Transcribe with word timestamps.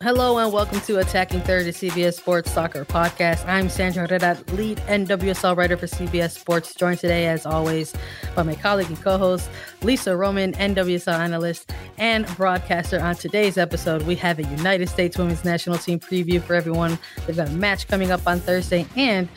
Hello 0.00 0.38
and 0.38 0.52
welcome 0.52 0.80
to 0.82 1.00
Attacking 1.00 1.40
Third, 1.40 1.66
the 1.66 1.72
CBS 1.72 2.14
Sports 2.14 2.52
Soccer 2.52 2.84
Podcast. 2.84 3.44
I'm 3.48 3.68
Sandra 3.68 4.06
Herrera, 4.06 4.38
lead 4.52 4.78
NWSL 4.86 5.56
writer 5.56 5.76
for 5.76 5.88
CBS 5.88 6.38
Sports, 6.38 6.72
joined 6.72 7.00
today, 7.00 7.26
as 7.26 7.44
always, 7.44 7.92
by 8.36 8.44
my 8.44 8.54
colleague 8.54 8.86
and 8.86 9.02
co-host 9.02 9.50
Lisa 9.82 10.16
Roman, 10.16 10.52
NWSL 10.52 11.18
analyst 11.18 11.72
and 11.96 12.28
broadcaster. 12.36 13.00
On 13.00 13.16
today's 13.16 13.58
episode, 13.58 14.02
we 14.02 14.14
have 14.14 14.38
a 14.38 14.44
United 14.44 14.88
States 14.88 15.18
Women's 15.18 15.44
National 15.44 15.78
Team 15.78 15.98
preview 15.98 16.40
for 16.40 16.54
everyone. 16.54 16.96
They've 17.26 17.34
got 17.34 17.48
a 17.48 17.54
match 17.54 17.88
coming 17.88 18.12
up 18.12 18.24
on 18.24 18.38
Thursday, 18.38 18.86
and 18.94 19.28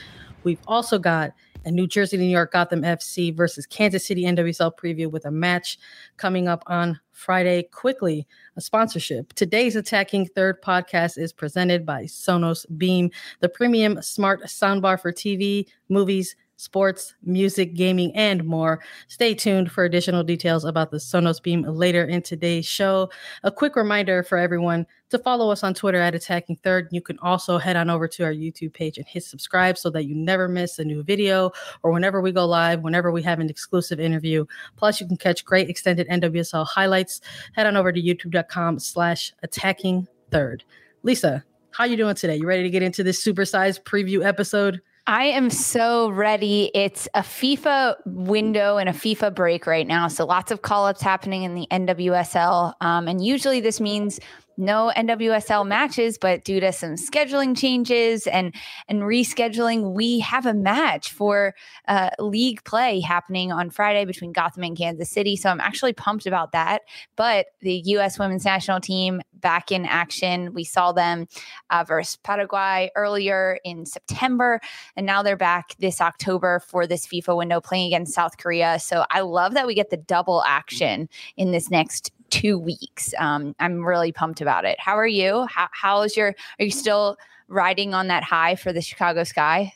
we've 0.43 0.61
also 0.67 0.99
got 0.99 1.33
a 1.65 1.71
New 1.71 1.87
Jersey, 1.87 2.17
New 2.17 2.25
York 2.25 2.51
Gotham 2.51 2.81
FC 2.81 3.35
versus 3.35 3.65
Kansas 3.65 4.05
City 4.05 4.23
NWSL 4.23 4.71
preview 4.75 5.09
with 5.09 5.25
a 5.25 5.31
match 5.31 5.77
coming 6.17 6.47
up 6.47 6.63
on 6.67 6.99
Friday. 7.11 7.63
Quickly, 7.71 8.27
a 8.55 8.61
sponsorship. 8.61 9.33
Today's 9.33 9.75
Attacking 9.75 10.27
Third 10.27 10.61
podcast 10.61 11.17
is 11.17 11.31
presented 11.31 11.85
by 11.85 12.03
Sonos 12.03 12.65
Beam, 12.77 13.11
the 13.39 13.49
premium 13.49 14.01
smart 14.01 14.43
soundbar 14.43 14.99
for 14.99 15.11
TV, 15.11 15.67
movies, 15.89 16.35
sports, 16.61 17.15
music, 17.23 17.73
gaming, 17.73 18.15
and 18.15 18.45
more. 18.45 18.83
Stay 19.07 19.33
tuned 19.33 19.71
for 19.71 19.83
additional 19.83 20.23
details 20.23 20.63
about 20.63 20.91
the 20.91 20.97
Sonos 20.97 21.41
Beam 21.41 21.63
later 21.63 22.05
in 22.05 22.21
today's 22.21 22.67
show. 22.67 23.09
A 23.41 23.51
quick 23.51 23.75
reminder 23.75 24.21
for 24.21 24.37
everyone 24.37 24.85
to 25.09 25.17
follow 25.17 25.51
us 25.51 25.63
on 25.63 25.73
Twitter 25.73 25.99
at 25.99 26.13
Attacking 26.13 26.57
Third. 26.57 26.87
You 26.91 27.01
can 27.01 27.17
also 27.19 27.57
head 27.57 27.75
on 27.75 27.89
over 27.89 28.07
to 28.09 28.23
our 28.23 28.31
YouTube 28.31 28.73
page 28.73 28.99
and 28.99 29.07
hit 29.07 29.23
subscribe 29.23 29.75
so 29.75 29.89
that 29.89 30.05
you 30.05 30.13
never 30.13 30.47
miss 30.47 30.77
a 30.77 30.85
new 30.85 31.01
video 31.01 31.51
or 31.81 31.91
whenever 31.91 32.21
we 32.21 32.31
go 32.31 32.45
live, 32.45 32.81
whenever 32.81 33.11
we 33.11 33.23
have 33.23 33.39
an 33.39 33.49
exclusive 33.49 33.99
interview. 33.99 34.45
Plus, 34.77 35.01
you 35.01 35.07
can 35.07 35.17
catch 35.17 35.43
great 35.43 35.67
extended 35.67 36.07
NWSL 36.09 36.67
highlights. 36.67 37.21
Head 37.53 37.65
on 37.65 37.75
over 37.75 37.91
to 37.91 37.99
youtube.com 38.01 38.77
slash 38.77 39.33
attacking 39.41 40.07
third. 40.29 40.63
Lisa, 41.01 41.43
how 41.71 41.85
you 41.85 41.97
doing 41.97 42.13
today? 42.13 42.35
You 42.35 42.45
ready 42.45 42.61
to 42.61 42.69
get 42.69 42.83
into 42.83 43.03
this 43.03 43.25
supersized 43.25 43.81
preview 43.81 44.23
episode? 44.23 44.79
I 45.07 45.25
am 45.25 45.49
so 45.49 46.09
ready. 46.09 46.69
It's 46.75 47.07
a 47.13 47.21
FIFA 47.21 47.95
window 48.05 48.77
and 48.77 48.87
a 48.87 48.93
FIFA 48.93 49.33
break 49.33 49.65
right 49.65 49.87
now. 49.87 50.07
So 50.07 50.25
lots 50.25 50.51
of 50.51 50.61
call 50.61 50.85
ups 50.85 51.01
happening 51.01 51.43
in 51.43 51.55
the 51.55 51.67
NWSL. 51.71 52.73
Um, 52.81 53.07
and 53.07 53.23
usually 53.23 53.61
this 53.61 53.79
means 53.79 54.19
no 54.57 54.91
NWSL 54.95 55.65
matches, 55.67 56.17
but 56.17 56.43
due 56.43 56.59
to 56.59 56.71
some 56.71 56.91
scheduling 56.91 57.57
changes 57.57 58.27
and 58.27 58.53
and 58.87 59.01
rescheduling, 59.01 59.93
we 59.93 60.19
have 60.19 60.45
a 60.45 60.53
match 60.53 61.11
for 61.11 61.55
uh, 61.87 62.09
league 62.19 62.63
play 62.63 62.99
happening 62.99 63.51
on 63.51 63.69
Friday 63.69 64.05
between 64.05 64.31
Gotham 64.31 64.63
and 64.63 64.77
Kansas 64.77 65.09
City. 65.09 65.35
So 65.35 65.49
I'm 65.49 65.59
actually 65.61 65.93
pumped 65.93 66.25
about 66.25 66.51
that. 66.51 66.81
But 67.15 67.47
the 67.61 67.81
U.S. 67.85 68.19
Women's 68.19 68.45
National 68.45 68.79
Team 68.79 69.21
back 69.33 69.71
in 69.71 69.85
action. 69.85 70.53
We 70.53 70.63
saw 70.63 70.91
them 70.91 71.27
uh, 71.69 71.83
versus 71.83 72.17
Paraguay 72.17 72.91
earlier 72.95 73.59
in 73.63 73.85
September, 73.85 74.61
and 74.95 75.05
now 75.05 75.23
they're 75.23 75.35
back 75.35 75.75
this 75.79 75.99
October 75.99 76.59
for 76.59 76.87
this 76.87 77.07
FIFA 77.07 77.37
window 77.37 77.59
playing 77.59 77.87
against 77.87 78.13
South 78.13 78.37
Korea. 78.37 78.79
So 78.79 79.05
I 79.09 79.21
love 79.21 79.53
that 79.55 79.67
we 79.67 79.73
get 79.73 79.89
the 79.89 79.97
double 79.97 80.43
action 80.45 81.09
in 81.35 81.51
this 81.51 81.69
next 81.69 82.11
two 82.31 82.57
weeks. 82.57 83.13
Um, 83.19 83.55
I'm 83.59 83.85
really 83.85 84.11
pumped 84.11 84.41
about 84.41 84.65
it. 84.65 84.79
How 84.79 84.97
are 84.97 85.07
you? 85.07 85.45
How, 85.47 85.67
how 85.71 86.01
is 86.01 86.17
your, 86.17 86.33
are 86.59 86.65
you 86.65 86.71
still 86.71 87.17
riding 87.47 87.93
on 87.93 88.07
that 88.07 88.23
high 88.23 88.55
for 88.55 88.73
the 88.73 88.81
Chicago 88.81 89.23
Sky? 89.23 89.73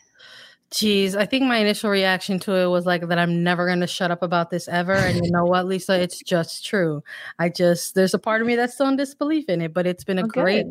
Geez, 0.72 1.16
I 1.16 1.26
think 1.26 1.44
my 1.46 1.58
initial 1.58 1.90
reaction 1.92 2.40
to 2.40 2.56
it 2.56 2.68
was 2.68 2.86
like 2.86 3.08
that 3.08 3.20
I'm 3.20 3.44
never 3.44 3.68
going 3.68 3.82
to 3.82 3.88
shut 3.88 4.10
up 4.10 4.24
about 4.24 4.50
this 4.50 4.68
ever. 4.68 4.94
And 4.94 5.24
you 5.24 5.32
know 5.32 5.46
what, 5.46 5.68
Lisa? 5.68 6.02
It's 6.02 6.20
just 6.24 6.66
true. 6.66 7.04
I 7.38 7.50
just, 7.50 7.94
there's 7.94 8.14
a 8.14 8.20
part 8.20 8.42
of 8.42 8.48
me 8.48 8.56
that's 8.56 8.74
still 8.74 8.88
in 8.88 8.96
disbelief 8.96 9.48
in 9.48 9.62
it, 9.62 9.74
but 9.74 9.86
it's 9.86 10.04
been 10.04 10.18
a 10.18 10.26
okay. 10.26 10.42
great 10.42 10.66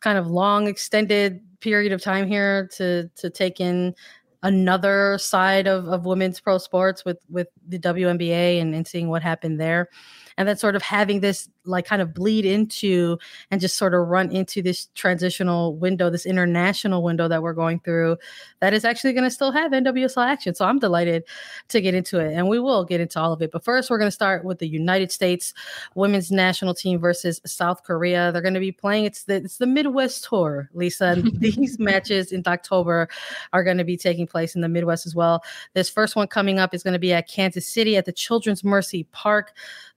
kind 0.00 0.18
of 0.18 0.28
long, 0.28 0.66
extended 0.66 1.40
period 1.60 1.92
of 1.92 2.00
time 2.00 2.28
here 2.28 2.68
to, 2.76 3.08
to 3.16 3.28
take 3.28 3.60
in 3.60 3.94
another 4.42 5.18
side 5.18 5.66
of, 5.66 5.88
of 5.88 6.04
women's 6.04 6.38
pro 6.38 6.58
sports 6.58 7.04
with, 7.04 7.18
with 7.28 7.48
the 7.66 7.78
WNBA 7.78 8.60
and, 8.60 8.74
and 8.74 8.86
seeing 8.86 9.08
what 9.08 9.22
happened 9.22 9.58
there 9.60 9.88
and 10.36 10.48
then 10.48 10.56
sort 10.56 10.76
of 10.76 10.82
having 10.82 11.20
this 11.20 11.48
like 11.66 11.86
kind 11.86 12.02
of 12.02 12.12
bleed 12.12 12.44
into 12.44 13.18
and 13.50 13.60
just 13.60 13.76
sort 13.76 13.94
of 13.94 14.06
run 14.06 14.30
into 14.30 14.62
this 14.62 14.88
transitional 14.94 15.76
window, 15.76 16.10
this 16.10 16.26
international 16.26 17.02
window 17.02 17.28
that 17.28 17.42
we're 17.42 17.54
going 17.54 17.80
through 17.80 18.16
that 18.60 18.74
is 18.74 18.84
actually 18.84 19.12
going 19.12 19.24
to 19.24 19.30
still 19.30 19.50
have 19.50 19.72
NWSL 19.72 20.26
action. 20.26 20.54
So 20.54 20.66
I'm 20.66 20.78
delighted 20.78 21.24
to 21.68 21.80
get 21.80 21.94
into 21.94 22.18
it 22.18 22.34
and 22.34 22.48
we 22.48 22.58
will 22.58 22.84
get 22.84 23.00
into 23.00 23.20
all 23.20 23.32
of 23.32 23.42
it. 23.42 23.50
But 23.50 23.64
first, 23.64 23.90
we're 23.90 23.98
going 23.98 24.08
to 24.08 24.14
start 24.14 24.44
with 24.44 24.58
the 24.58 24.68
United 24.68 25.10
States 25.10 25.54
women's 25.94 26.30
national 26.30 26.74
team 26.74 26.98
versus 26.98 27.40
South 27.46 27.82
Korea. 27.82 28.30
They're 28.32 28.42
going 28.42 28.54
to 28.54 28.60
be 28.60 28.72
playing, 28.72 29.04
it's 29.04 29.24
the, 29.24 29.36
it's 29.36 29.58
the 29.58 29.66
Midwest 29.66 30.24
tour, 30.24 30.70
Lisa. 30.74 31.22
These 31.34 31.78
matches 31.78 32.32
in 32.32 32.42
October 32.46 33.08
are 33.52 33.64
going 33.64 33.78
to 33.78 33.84
be 33.84 33.96
taking 33.96 34.26
place 34.26 34.54
in 34.54 34.60
the 34.60 34.68
Midwest 34.68 35.06
as 35.06 35.14
well. 35.14 35.42
This 35.72 35.88
first 35.88 36.16
one 36.16 36.28
coming 36.28 36.58
up 36.58 36.74
is 36.74 36.82
going 36.82 36.92
to 36.92 36.98
be 36.98 37.12
at 37.12 37.28
Kansas 37.28 37.66
City 37.66 37.96
at 37.96 38.04
the 38.04 38.12
Children's 38.12 38.64
Mercy 38.64 39.04
Park. 39.12 39.54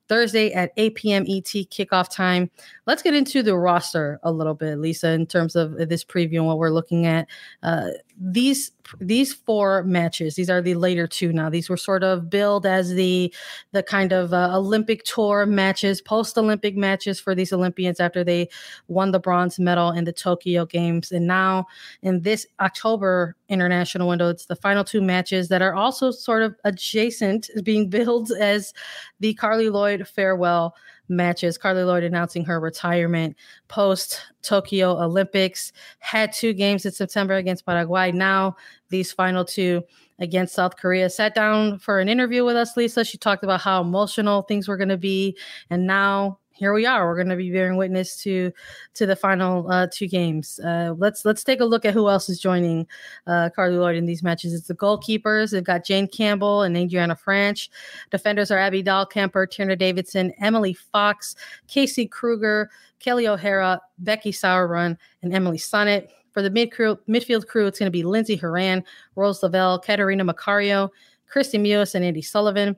Thursday 0.07 0.53
at 0.53 0.72
8 0.78 0.95
p.m. 0.95 1.23
ET 1.28 1.44
kickoff 1.44 2.09
time. 2.13 2.50
Let's 2.85 3.03
get 3.03 3.13
into 3.13 3.44
the 3.44 3.56
roster 3.57 4.19
a 4.23 4.31
little 4.31 4.53
bit, 4.53 4.79
Lisa, 4.79 5.12
in 5.12 5.25
terms 5.25 5.56
of 5.56 5.73
this 5.90 6.03
preview 6.03 6.38
and 6.38 6.47
what 6.47 6.57
we're 6.57 6.69
looking 6.69 7.06
at. 7.06 7.28
Uh, 7.63 7.90
these 8.19 8.72
these 8.99 9.33
four 9.33 9.83
matches 9.83 10.35
these 10.35 10.49
are 10.49 10.61
the 10.61 10.75
later 10.75 11.07
two 11.07 11.33
now. 11.33 11.49
These 11.49 11.69
were 11.69 11.77
sort 11.77 12.03
of 12.03 12.29
billed 12.29 12.65
as 12.65 12.93
the 12.93 13.33
the 13.71 13.83
kind 13.83 14.11
of 14.11 14.33
uh, 14.33 14.55
olympic 14.55 15.03
tour 15.03 15.45
matches 15.45 16.01
post 16.01 16.37
olympic 16.37 16.75
matches 16.75 17.19
for 17.19 17.35
these 17.35 17.51
olympians 17.51 17.99
after 17.99 18.23
they 18.23 18.49
won 18.87 19.11
the 19.11 19.19
bronze 19.19 19.59
medal 19.59 19.91
in 19.91 20.03
the 20.03 20.13
tokyo 20.13 20.65
games. 20.65 21.11
And 21.11 21.27
now 21.27 21.65
in 22.01 22.21
this 22.21 22.45
october 22.59 23.35
international 23.49 24.07
window 24.07 24.29
it's 24.29 24.45
the 24.45 24.55
final 24.55 24.83
two 24.83 25.01
matches 25.01 25.49
that 25.49 25.61
are 25.61 25.73
also 25.73 26.11
sort 26.11 26.43
of 26.43 26.55
adjacent 26.63 27.49
being 27.63 27.89
billed 27.97 28.31
as 28.31 28.73
the 29.19 29.33
Carli 29.35 29.71
lloyd 29.71 30.07
farewell 30.07 30.75
matches. 31.09 31.57
Carli 31.57 31.84
Lloyd 31.84 32.03
announcing 32.03 32.45
her 32.45 32.59
retirement 32.59 33.35
post 33.68 34.22
Tokyo 34.42 35.01
Olympics. 35.01 35.71
Had 36.00 36.33
two 36.33 36.54
games 36.54 36.86
in 36.86 36.92
September 36.92 37.36
against 37.36 37.65
Paraguay. 37.65 38.12
Now 38.12 38.56
these 38.89 39.12
final 39.12 39.45
two 39.45 39.83
against 40.19 40.56
South 40.56 40.77
Korea. 40.77 41.09
Sat 41.09 41.36
down 41.36 41.80
for 41.80 42.00
an 42.00 42.09
interview 42.09 42.44
with 42.44 42.56
us, 42.56 42.75
Lisa. 42.75 43.06
She 43.06 43.18
talked 43.18 43.44
about 43.44 43.62
how 43.62 43.81
emotional 43.81 44.42
things 44.44 44.68
were 44.68 44.77
going 44.77 44.89
to 44.89 44.98
be, 44.98 45.38
and 45.69 45.86
now 45.86 46.39
here 46.57 46.74
we 46.74 46.86
are. 46.86 47.07
We're 47.07 47.15
going 47.15 47.30
to 47.30 47.36
be 47.36 47.51
bearing 47.51 47.77
witness 47.77 48.21
to 48.24 48.51
to 48.95 49.06
the 49.06 49.15
final 49.15 49.69
uh, 49.71 49.88
two 49.92 50.07
games. 50.07 50.59
Uh, 50.59 50.95
let's 50.98 51.24
let's 51.24 51.44
take 51.44 51.59
a 51.59 51.65
look 51.65 51.86
at 51.86 51.94
who 51.94 52.09
else 52.09 52.30
is 52.30 52.39
joining 52.39 52.88
uh, 53.27 53.50
Carli 53.56 53.77
Lloyd 53.77 53.95
in 53.95 54.06
these 54.06 54.24
matches. 54.24 54.54
It's 54.54 54.68
the 54.68 54.75
goalkeepers. 54.75 55.51
They've 55.51 55.63
got 55.63 55.86
Jane 55.86 56.07
Campbell 56.07 56.63
and 56.63 56.75
Adrianna 56.75 57.18
Franch. 57.19 57.69
Defenders 58.09 58.51
are 58.51 58.57
Abby 58.57 58.83
Dahlkemper, 58.83 59.48
Tierna 59.48 59.77
Davidson, 59.77 60.33
Emily 60.39 60.74
Fox, 60.74 61.36
Casey 61.68 62.07
Krueger, 62.07 62.69
Kelly 63.00 63.27
O'Hara, 63.27 63.80
Becky 64.00 64.31
Sauerbrunn, 64.31 64.98
and 65.21 65.33
Emily 65.33 65.57
Sonnett. 65.57 66.10
For 66.31 66.42
the 66.44 66.50
mid 66.50 66.71
crew, 66.71 67.00
midfield 67.10 67.48
crew, 67.48 67.65
it's 67.65 67.80
going 67.80 67.88
to 67.88 67.92
be 67.92 68.03
Lindsey 68.03 68.36
Horan, 68.36 68.83
Rose 69.15 69.42
Lavelle, 69.42 69.80
Catarina 69.80 70.24
Macario, 70.24 70.89
Kristie 71.33 71.60
Mewis, 71.60 71.95
and 71.95 72.06
Andi 72.06 72.24
Sullivan. 72.24 72.77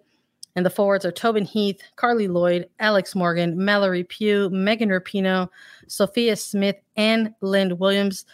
And 0.55 0.65
the 0.65 0.69
forwards 0.69 1.05
are 1.05 1.11
Tobin 1.11 1.45
Heath, 1.45 1.81
Carli 1.95 2.27
Lloyd, 2.27 2.67
Alex 2.79 3.15
Morgan, 3.15 3.63
Mallory 3.63 4.03
Pugh, 4.03 4.49
Megan 4.49 4.89
Rapinoe, 4.89 5.47
Sophia 5.87 6.35
Smith, 6.35 6.77
and 6.95 7.33
Lynn 7.41 7.77
Williams. 7.77 8.25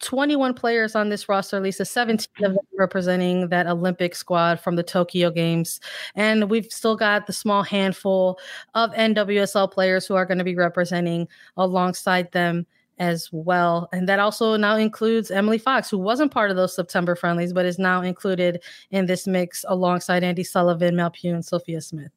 21 0.00 0.54
players 0.54 0.94
on 0.94 1.10
this 1.10 1.28
roster, 1.28 1.60
Lisa, 1.60 1.84
17 1.84 2.26
of 2.44 2.54
them 2.54 2.64
representing 2.78 3.48
that 3.48 3.66
Olympic 3.66 4.14
squad 4.14 4.58
from 4.58 4.76
the 4.76 4.82
Tokyo 4.82 5.30
Games. 5.30 5.78
And 6.14 6.50
we've 6.50 6.72
still 6.72 6.96
got 6.96 7.26
the 7.26 7.32
small 7.32 7.62
handful 7.62 8.38
of 8.74 8.90
NWSL 8.92 9.70
players 9.70 10.06
who 10.06 10.14
are 10.14 10.24
going 10.24 10.38
to 10.38 10.44
be 10.44 10.56
representing 10.56 11.28
alongside 11.56 12.32
them 12.32 12.66
as 13.00 13.30
well. 13.32 13.88
And 13.92 14.08
that 14.08 14.20
also 14.20 14.56
now 14.56 14.76
includes 14.76 15.30
Emily 15.30 15.58
Fox, 15.58 15.90
who 15.90 15.98
wasn't 15.98 16.30
part 16.30 16.50
of 16.50 16.56
those 16.56 16.76
September 16.76 17.16
friendlies, 17.16 17.52
but 17.52 17.66
is 17.66 17.78
now 17.78 18.02
included 18.02 18.62
in 18.90 19.06
this 19.06 19.26
mix 19.26 19.64
alongside 19.66 20.22
Andi 20.22 20.46
Sullivan, 20.46 20.94
Mal 20.94 21.10
Pugh, 21.10 21.34
and 21.34 21.44
Sophia 21.44 21.80
Smith. 21.80 22.12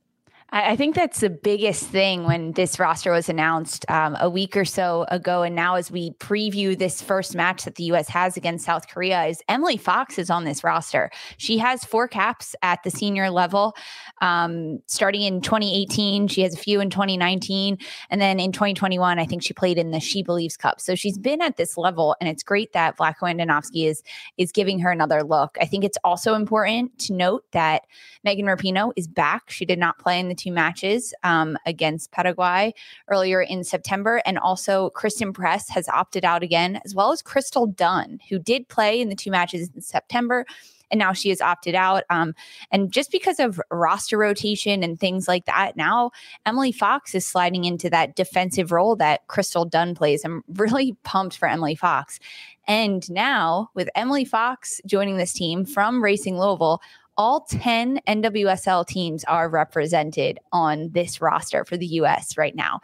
I 0.55 0.75
think 0.75 0.93
that's 0.93 1.19
the 1.21 1.31
biggest 1.31 1.87
thing 1.87 2.25
when 2.25 2.51
this 2.51 2.77
roster 2.77 3.11
was 3.11 3.27
announced 3.27 3.89
um, 3.89 4.15
a 4.19 4.29
week 4.29 4.55
or 4.55 4.65
so 4.65 5.03
ago. 5.09 5.41
And 5.41 5.55
now, 5.55 5.77
as 5.77 5.89
we 5.89 6.11
preview 6.19 6.77
this 6.77 7.01
first 7.01 7.35
match 7.35 7.63
that 7.63 7.73
the 7.73 7.85
U.S. 7.85 8.07
has 8.09 8.37
against 8.37 8.63
South 8.63 8.87
Korea, 8.87 9.23
is 9.23 9.41
Emily 9.49 9.77
Fox 9.77 10.19
is 10.19 10.29
on 10.29 10.43
this 10.43 10.63
roster. 10.63 11.09
She 11.37 11.57
has 11.57 11.83
four 11.83 12.07
caps 12.07 12.55
at 12.61 12.83
the 12.83 12.91
senior 12.91 13.31
level. 13.31 13.75
Um, 14.21 14.77
starting 14.85 15.23
in 15.23 15.41
2018, 15.41 16.27
she 16.27 16.43
has 16.43 16.53
a 16.53 16.57
few 16.57 16.79
in 16.81 16.91
2019. 16.91 17.79
And 18.11 18.21
then 18.21 18.39
in 18.39 18.51
2021, 18.51 19.17
I 19.17 19.25
think 19.25 19.41
she 19.41 19.55
played 19.55 19.79
in 19.79 19.89
the 19.89 19.99
She 19.99 20.21
Believes 20.21 20.55
Cup. 20.55 20.79
So 20.79 20.93
she's 20.93 21.17
been 21.17 21.41
at 21.41 21.57
this 21.57 21.79
level. 21.79 22.15
And 22.21 22.29
it's 22.29 22.43
great 22.43 22.73
that 22.73 22.95
Vlatko 22.95 23.23
Andonovski 23.23 23.87
is, 23.87 24.03
is 24.37 24.51
giving 24.51 24.77
her 24.81 24.91
another 24.91 25.23
look. 25.23 25.57
I 25.59 25.65
think 25.65 25.83
it's 25.83 25.97
also 26.03 26.35
important 26.35 26.99
to 26.99 27.13
note 27.13 27.43
that 27.53 27.85
Megan 28.23 28.45
Rapinoe 28.45 28.93
is 28.95 29.07
back. 29.07 29.49
She 29.49 29.65
did 29.65 29.79
not 29.79 29.97
play 29.97 30.19
in 30.19 30.29
the 30.29 30.42
two 30.43 30.51
matches 30.51 31.13
um, 31.23 31.57
against 31.65 32.11
Paraguay 32.11 32.73
earlier 33.07 33.41
in 33.41 33.63
September. 33.63 34.21
And 34.25 34.37
also, 34.37 34.89
Christen 34.91 35.33
Press 35.33 35.69
has 35.69 35.87
opted 35.87 36.25
out 36.25 36.43
again, 36.43 36.79
as 36.85 36.93
well 36.93 37.11
as 37.11 37.21
Crystal 37.21 37.67
Dunn, 37.67 38.19
who 38.29 38.39
did 38.39 38.67
play 38.67 38.99
in 38.99 39.09
the 39.09 39.15
two 39.15 39.31
matches 39.31 39.69
in 39.73 39.81
September. 39.81 40.45
And 40.91 40.99
now 40.99 41.11
she 41.11 41.29
has 41.29 41.41
opted 41.41 41.73
out. 41.73 42.03
Um, 42.11 42.35
and 42.69 42.91
just 42.91 43.11
because 43.11 43.39
of 43.39 43.59
roster 43.71 44.15
rotation 44.15 44.83
and 44.83 44.99
things 44.99 45.27
like 45.27 45.45
that, 45.45 45.75
now 45.75 46.11
Emily 46.45 46.71
Fox 46.71 47.15
is 47.15 47.25
sliding 47.25 47.65
into 47.65 47.89
that 47.89 48.15
defensive 48.15 48.71
role 48.71 48.95
that 48.97 49.25
Crystal 49.27 49.65
Dunn 49.65 49.95
plays. 49.95 50.23
I'm 50.23 50.43
really 50.53 50.95
pumped 51.03 51.37
for 51.37 51.47
Emily 51.47 51.73
Fox. 51.73 52.19
And 52.67 53.09
now, 53.09 53.69
with 53.73 53.89
Emily 53.95 54.23
Fox 54.23 54.79
joining 54.85 55.17
this 55.17 55.33
team 55.33 55.65
from 55.65 56.01
Racing 56.01 56.39
Louisville, 56.39 56.79
all 57.17 57.41
10 57.41 57.99
NWSL 58.07 58.87
teams 58.87 59.23
are 59.25 59.49
represented 59.49 60.39
on 60.51 60.89
this 60.91 61.21
roster 61.21 61.65
for 61.65 61.77
the 61.77 61.85
US 61.85 62.37
right 62.37 62.55
now. 62.55 62.81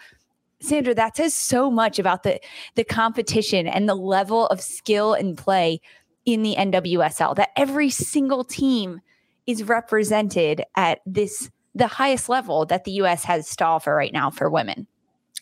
Sandra, 0.62 0.94
that 0.94 1.16
says 1.16 1.34
so 1.34 1.72
much 1.72 2.00
about 2.00 2.24
the 2.24 2.40
the 2.76 2.84
competition 2.84 3.68
and 3.68 3.88
the 3.88 3.96
level 3.96 4.48
of 4.48 4.62
skill 4.62 5.14
and 5.14 5.38
play 5.38 5.80
in 6.26 6.44
the 6.44 6.56
NWSL 6.58 7.36
that 7.38 7.50
every 7.56 7.90
single 7.90 8.44
team 8.44 9.02
is 9.48 9.64
represented 9.64 10.64
at 10.76 11.00
this 11.06 11.50
the 11.76 11.88
highest 11.88 12.30
level 12.30 12.66
that 12.66 12.84
the 12.84 12.92
US 13.04 13.24
has 13.24 13.56
to 13.56 13.66
offer 13.66 13.96
right 13.96 14.12
now 14.12 14.30
for 14.30 14.50
women. 14.50 14.86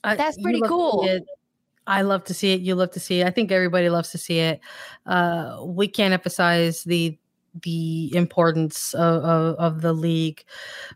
Uh, 0.04 0.16
That's 0.16 0.40
pretty 0.40 0.62
cool. 0.62 1.08
I 1.88 2.02
love 2.02 2.26
to 2.26 2.34
see 2.34 2.54
it. 2.54 2.60
You 2.62 2.76
love 2.76 2.92
to 2.92 3.00
see 3.00 3.22
it. 3.22 3.28
I 3.28 3.32
think 3.32 3.52
everybody 3.52 3.90
loves 3.90 4.12
to 4.12 4.18
see 4.18 4.40
it. 4.40 4.60
Uh, 5.06 5.60
we 5.64 5.88
can't 5.88 6.14
emphasize 6.14 6.84
the 6.84 7.18
the 7.64 8.14
importance 8.16 8.94
of, 8.94 9.24
of, 9.24 9.56
of, 9.56 9.82
the 9.82 9.94
league 9.94 10.44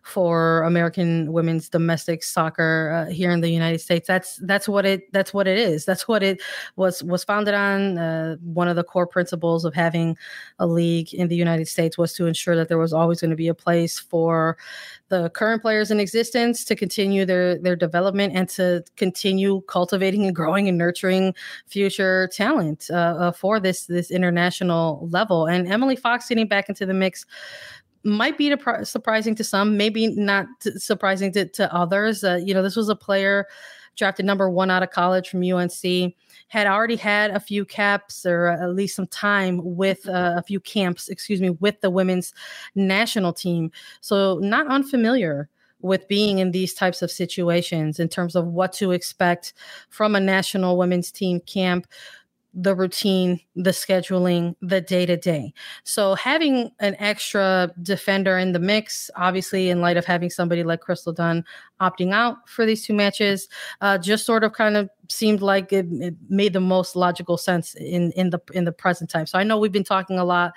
for 0.04 0.63
American 0.63 1.31
women's 1.31 1.69
domestic 1.69 2.24
soccer 2.24 2.92
uh, 3.08 3.12
here 3.12 3.31
in 3.31 3.42
the 3.42 3.50
United 3.50 3.80
States. 3.80 4.08
That's 4.08 4.38
that's 4.38 4.68
what 4.68 4.86
it 4.86 5.12
that's 5.13 5.34
what 5.34 5.48
it 5.48 5.58
is. 5.58 5.86
That's 5.86 6.08
what 6.08 6.24
it 6.24 6.42
was 6.75 7.04
was 7.04 7.24
founded 7.24 7.54
on. 7.54 7.98
Uh, 7.98 8.36
one 8.44 8.68
of 8.68 8.75
the 8.75 8.84
core 8.84 9.08
principles 9.08 9.66
of 9.66 9.74
having 9.74 10.18
a 10.60 10.68
league 10.68 11.13
in 11.13 11.28
the 11.28 11.36
United 11.36 11.68
States 11.68 11.98
was 11.98 12.13
to 12.13 12.25
ensure 12.25 12.56
that 12.56 12.68
there 12.68 12.78
was 12.78 12.94
always 12.94 13.22
going 13.22 13.31
to 13.31 13.38
be 13.38 13.48
a 13.48 13.54
place 13.54 14.00
for 14.00 14.57
the 15.12 15.30
current 15.31 15.62
players 15.62 15.92
in 15.92 16.00
existence 16.00 16.64
to 16.66 16.75
continue 16.75 17.25
their 17.25 17.57
their 17.57 17.75
development 17.75 18.34
and 18.36 18.50
to 18.50 18.84
continue 18.96 19.62
cultivating 19.68 20.25
and 20.25 20.36
growing 20.36 20.68
and 20.68 20.78
nurturing 20.78 21.36
future 21.68 22.30
talent 22.31 22.88
uh, 22.90 22.94
uh, 22.94 23.31
for 23.31 23.60
this 23.60 23.86
this 23.86 24.10
international 24.10 25.07
level. 25.12 25.46
And 25.46 25.68
Emily 25.68 25.98
Fox 25.98 26.30
getting 26.30 26.48
back 26.51 26.69
into 26.69 26.86
the 26.86 26.94
mix 26.94 27.25
might 28.03 28.38
be 28.38 28.53
surprising 28.83 29.36
to 29.36 29.44
some, 29.44 29.77
maybe 29.77 30.07
not 30.07 30.48
surprising 30.77 31.31
to, 31.31 31.45
to 31.45 31.74
others. 31.74 32.24
Uh, 32.24 32.39
you 32.44 32.53
know, 32.53 32.62
this 32.62 32.75
was 32.75 32.89
a 32.89 32.95
player 32.95 33.48
drafted 33.98 34.25
number 34.25 34.50
one 34.50 34.71
out 34.71 34.83
of 34.83 34.89
college 34.89 35.30
from 35.30 35.44
UNC, 35.44 36.13
had 36.48 36.68
already 36.68 36.95
had 36.95 37.31
a 37.31 37.39
few 37.39 37.65
caps 37.65 38.25
or 38.25 38.48
at 38.48 38.74
least 38.74 38.95
some 38.95 39.07
time 39.07 39.59
with 39.63 40.07
uh, 40.07 40.36
a 40.38 40.44
few 40.44 40.59
camps, 40.59 41.09
excuse 41.09 41.42
me, 41.42 41.51
with 41.51 41.80
the 41.81 41.89
women's 41.89 42.33
national 42.75 43.33
team. 43.33 43.71
So 44.01 44.39
not 44.39 44.68
unfamiliar 44.68 45.50
with 45.81 46.07
being 46.07 46.39
in 46.39 46.51
these 46.51 46.74
types 46.74 47.01
of 47.01 47.12
situations 47.12 48.00
in 48.00 48.07
terms 48.07 48.36
of 48.36 48.47
what 48.47 48.71
to 48.74 48.92
expect 48.92 49.54
from 49.89 50.15
a 50.15 50.19
national 50.19 50.77
women's 50.77 51.12
team 51.12 51.39
camp 51.42 51.88
the 52.53 52.75
routine, 52.75 53.39
the 53.56 53.71
scheduling, 53.71 54.56
the 54.62 54.81
day 54.81 55.06
to 55.06 55.15
day. 55.15 55.53
So 55.83 56.15
having 56.15 56.71
an 56.80 56.95
extra 57.00 57.71
defender 57.81 58.38
in 58.38 58.51
the 58.51 58.59
mix, 58.59 59.09
obviously, 59.15 59.69
in 59.69 59.81
light 59.81 59.98
of 59.98 60.06
having 60.06 60.30
somebody 60.30 60.63
like 60.63 60.81
Crystal 60.81 61.13
Dunn 61.13 61.45
opting 61.81 62.13
out 62.13 62.48
for 62.48 62.66
these 62.66 62.86
two 62.86 62.94
matches, 62.94 63.50
uh, 63.81 63.98
just 63.98 64.25
sort 64.25 64.44
of 64.44 64.54
kind 64.54 64.78
of 64.78 64.89
seemed 65.10 65.42
like 65.42 65.74
it, 65.74 65.86
it, 65.92 66.16
made 66.30 66.54
the 66.54 66.62
most 66.62 66.95
logical 66.95 67.38
sense 67.38 67.74
in 67.75 68.12
in 68.13 68.30
the 68.30 68.39
in 68.54 68.63
the 68.63 68.72
present 68.72 69.10
time. 69.10 69.25
So 69.25 69.38
I 69.38 69.44
know 69.44 69.57
we've 69.57 69.72
been 69.72 69.83
talking 69.83 70.18
a 70.18 70.24
lot 70.24 70.54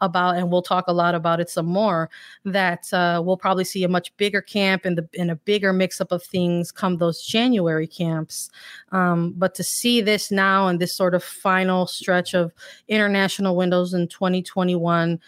about, 0.00 0.36
and 0.36 0.50
we'll 0.50 0.62
talk 0.62 0.84
a 0.88 0.92
lot 0.92 1.14
about 1.14 1.40
it 1.40 1.50
some 1.50 1.66
more. 1.66 2.08
That 2.44 2.92
uh, 2.92 3.20
we'll 3.24 3.36
probably 3.36 3.64
see 3.64 3.84
a 3.84 3.88
much 3.88 4.16
bigger 4.16 4.40
camp 4.40 4.84
and 4.84 4.96
the 4.96 5.08
in 5.12 5.30
a 5.30 5.36
bigger 5.36 5.72
mix 5.72 6.00
up 6.00 6.12
of 6.12 6.22
things 6.22 6.72
come 6.72 6.96
those 6.96 7.22
January 7.22 7.86
camps. 7.86 8.50
Um, 8.92 9.34
but 9.36 9.54
to 9.56 9.64
see 9.64 10.00
this 10.00 10.30
now 10.30 10.68
and 10.68 10.80
this 10.80 10.94
sort 10.94 11.14
of 11.14 11.22
final 11.22 11.86
stretch 11.86 12.34
of 12.34 12.52
international 12.88 13.56
windows 13.56 13.92
in 13.92 14.08
2021 14.08 15.20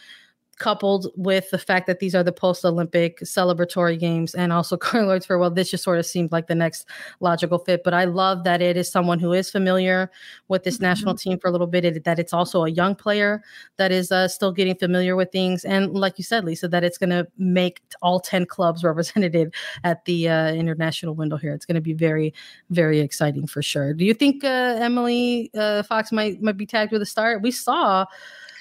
coupled 0.61 1.11
with 1.17 1.51
the 1.51 1.59
fact 1.59 1.87
that 1.89 1.99
these 1.99 2.15
are 2.15 2.23
the 2.23 2.33
post 2.33 2.65
Olympic 2.65 3.19
celebratory 3.21 3.99
games 3.99 4.35
and 4.35 4.53
also 4.53 4.77
Carli 4.77 5.07
Lloyd's 5.07 5.27
farewell, 5.27 5.51
this 5.51 5.71
just 5.71 5.83
sort 5.83 5.99
of 5.99 6.07
seemed 6.07 6.31
like 6.31 6.47
the 6.47 6.55
next 6.55 6.87
logical 7.19 7.59
fit. 7.59 7.83
But 7.83 7.95
I 7.95 8.05
love 8.05 8.45
that 8.45 8.63
it 8.63 8.77
is 8.77 8.89
someone 8.89 9.19
who 9.19 9.33
is 9.33 9.51
familiar 9.51 10.11
with 10.47 10.63
this 10.63 10.77
mm-hmm. 10.77 10.85
national 10.85 11.15
team 11.17 11.39
for 11.39 11.49
a 11.49 11.51
little 11.51 11.67
bit, 11.67 11.85
it, 11.85 12.05
that 12.05 12.19
it's 12.19 12.33
also 12.33 12.65
a 12.65 12.71
young 12.71 12.95
player 12.95 13.43
that 13.79 13.91
is 13.91 14.13
uh, 14.13 14.29
still 14.29 14.53
getting 14.53 14.77
familiar 14.77 15.17
with 15.17 15.33
things. 15.33 15.65
And 15.65 15.95
like 15.95 16.19
you 16.19 16.25
said, 16.25 16.45
Lisa, 16.45 16.69
that 16.69 16.85
it's 16.85 16.99
going 16.99 17.11
to 17.11 17.27
make 17.39 17.83
all 18.03 18.21
10 18.21 18.47
clubs 18.47 18.85
represented 18.91 19.55
at 19.83 20.05
the 20.05 20.29
uh, 20.29 20.53
international 20.53 21.15
window 21.15 21.37
here. 21.37 21.55
It's 21.55 21.67
going 21.67 21.75
to 21.75 21.81
be 21.81 21.95
very, 21.95 22.33
very 22.69 23.01
exciting 23.01 23.47
for 23.47 23.63
sure. 23.63 23.95
Do 23.95 24.05
you 24.05 24.15
think 24.15 24.45
uh, 24.45 24.77
Emily 24.79 25.51
uh, 25.57 25.83
Fox 25.83 26.13
might, 26.13 26.43
might 26.43 26.59
be 26.59 26.67
tagged 26.67 26.93
with 26.93 27.01
a 27.01 27.07
start? 27.07 27.41
We 27.41 27.51
saw 27.51 28.05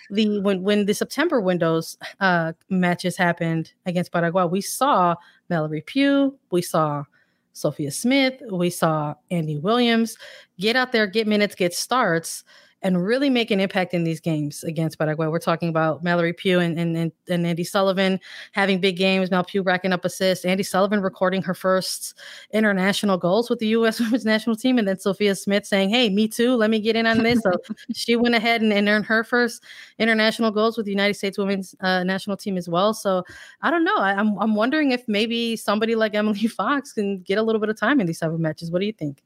the 0.09 0.39
when 0.39 0.63
when 0.63 0.85
the 0.85 0.93
September 0.93 1.39
windows 1.41 1.97
uh, 2.19 2.53
matches 2.69 3.17
happened 3.17 3.73
against 3.85 4.11
Paraguay, 4.11 4.45
we 4.45 4.61
saw 4.61 5.15
Mallory 5.49 5.81
Pugh, 5.81 6.37
we 6.51 6.61
saw 6.61 7.03
Sophia 7.53 7.91
Smith, 7.91 8.41
we 8.51 8.69
saw 8.69 9.13
Andy 9.31 9.57
Williams. 9.57 10.17
Get 10.59 10.75
out 10.75 10.91
there, 10.91 11.07
get 11.07 11.27
minutes, 11.27 11.55
get 11.55 11.73
starts 11.73 12.43
and 12.81 13.03
really 13.03 13.29
make 13.29 13.51
an 13.51 13.59
impact 13.59 13.93
in 13.93 14.03
these 14.03 14.19
games 14.19 14.63
against 14.63 14.97
Paraguay. 14.97 15.27
We're 15.27 15.39
talking 15.39 15.69
about 15.69 16.03
Mallory 16.03 16.33
Pugh 16.33 16.59
and, 16.59 16.79
and, 16.79 16.95
and, 16.95 17.11
and 17.29 17.45
Andi 17.45 17.65
Sullivan 17.65 18.19
having 18.53 18.79
big 18.79 18.95
games, 18.95 19.31
Mal 19.31 19.43
Pugh 19.43 19.61
racking 19.61 19.91
up 19.91 20.05
assists, 20.05 20.45
Andi 20.45 20.65
Sullivan 20.65 21.01
recording 21.01 21.41
her 21.41 21.53
first 21.53 22.17
international 22.53 23.17
goals 23.17 23.49
with 23.49 23.59
the 23.59 23.67
U.S. 23.67 23.99
women's 23.99 24.25
national 24.25 24.55
team, 24.55 24.77
and 24.77 24.87
then 24.87 24.99
Sophia 24.99 25.35
Smith 25.35 25.65
saying, 25.65 25.89
hey, 25.89 26.09
me 26.09 26.27
too, 26.27 26.55
let 26.55 26.69
me 26.69 26.79
get 26.79 26.95
in 26.95 27.05
on 27.05 27.23
this. 27.23 27.41
So 27.41 27.51
she 27.93 28.15
went 28.15 28.35
ahead 28.35 28.61
and, 28.61 28.71
and, 28.71 28.87
earned 28.87 29.05
her 29.05 29.23
first 29.23 29.63
international 29.99 30.51
goals 30.51 30.77
with 30.77 30.85
the 30.85 30.91
United 30.91 31.15
States 31.15 31.37
women's 31.37 31.75
uh, 31.81 32.03
national 32.03 32.37
team 32.37 32.57
as 32.57 32.69
well. 32.69 32.93
So 32.93 33.23
I 33.61 33.69
don't 33.69 33.83
know. 33.83 33.97
I, 33.97 34.13
I'm, 34.13 34.37
I'm 34.39 34.55
wondering 34.55 34.91
if 34.91 35.07
maybe 35.07 35.55
somebody 35.55 35.95
like 35.95 36.15
Emily 36.15 36.47
Fox 36.47 36.93
can 36.93 37.19
get 37.19 37.37
a 37.37 37.43
little 37.43 37.59
bit 37.59 37.69
of 37.69 37.77
time 37.77 37.99
in 37.99 38.07
these 38.07 38.19
type 38.19 38.31
of 38.31 38.39
matches. 38.39 38.71
What 38.71 38.79
do 38.79 38.85
you 38.85 38.93
think? 38.93 39.21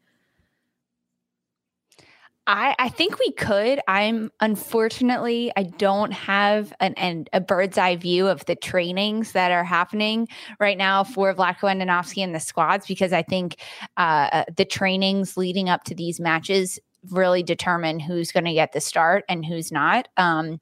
I, 2.46 2.76
I 2.78 2.90
think 2.90 3.20
we 3.20 3.32
could. 3.32 3.80
I'm 3.88 4.30
unfortunately 4.42 5.52
I 5.56 5.64
don't 5.64 6.12
have 6.12 6.74
an, 6.82 6.94
an, 6.96 7.26
a 7.32 7.40
bird's 7.40 7.78
eye 7.78 7.96
view 7.96 8.28
of 8.28 8.46
the 8.46 8.56
trainings 8.56 9.32
that 9.32 9.52
are 9.52 9.64
happening 9.64 10.28
right 10.60 10.78
now 10.78 11.06
for 11.06 11.34
Vlatko 11.34 11.72
Andonovski 11.74 12.22
and 12.22 12.36
the 12.36 12.42
squads 12.42 12.86
because 12.86 13.14
I 13.14 13.24
think 13.24 13.62
uh, 13.96 14.30
uh 14.32 14.44
the 14.58 14.66
trainings 14.66 15.38
leading 15.38 15.70
up 15.70 15.86
to 15.86 15.96
these 15.96 16.20
matches 16.20 16.80
really 17.12 17.44
determine 17.44 18.00
who's 18.00 18.32
going 18.32 18.46
to 18.46 18.54
get 18.54 18.74
the 18.74 18.82
start 18.82 19.24
and 19.30 19.46
who's 19.46 19.72
not. 19.72 20.08
Um, 20.18 20.60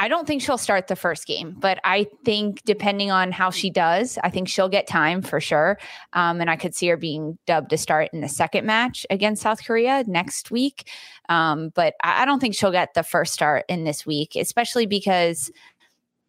I 0.00 0.06
don't 0.06 0.26
think 0.26 0.42
she'll 0.42 0.58
start 0.58 0.86
the 0.86 0.94
first 0.94 1.26
game, 1.26 1.56
but 1.58 1.80
I 1.82 2.06
think 2.24 2.62
depending 2.64 3.10
on 3.10 3.32
how 3.32 3.50
she 3.50 3.68
does, 3.68 4.16
I 4.22 4.30
think 4.30 4.48
she'll 4.48 4.68
get 4.68 4.86
time 4.86 5.22
for 5.22 5.40
sure. 5.40 5.76
Um, 6.12 6.40
and 6.40 6.48
I 6.48 6.54
could 6.54 6.74
see 6.74 6.86
her 6.88 6.96
being 6.96 7.36
dubbed 7.46 7.70
to 7.70 7.78
start 7.78 8.10
in 8.12 8.20
the 8.20 8.28
second 8.28 8.64
match 8.64 9.04
against 9.10 9.42
South 9.42 9.64
Korea 9.64 10.04
next 10.06 10.52
week. 10.52 10.88
Um, 11.28 11.70
but 11.74 11.94
I, 12.02 12.24
don't 12.24 12.38
think 12.38 12.54
she'll 12.54 12.70
get 12.70 12.94
the 12.94 13.02
first 13.02 13.34
start 13.34 13.64
in 13.68 13.82
this 13.82 14.06
week, 14.06 14.36
especially 14.36 14.86
because 14.86 15.50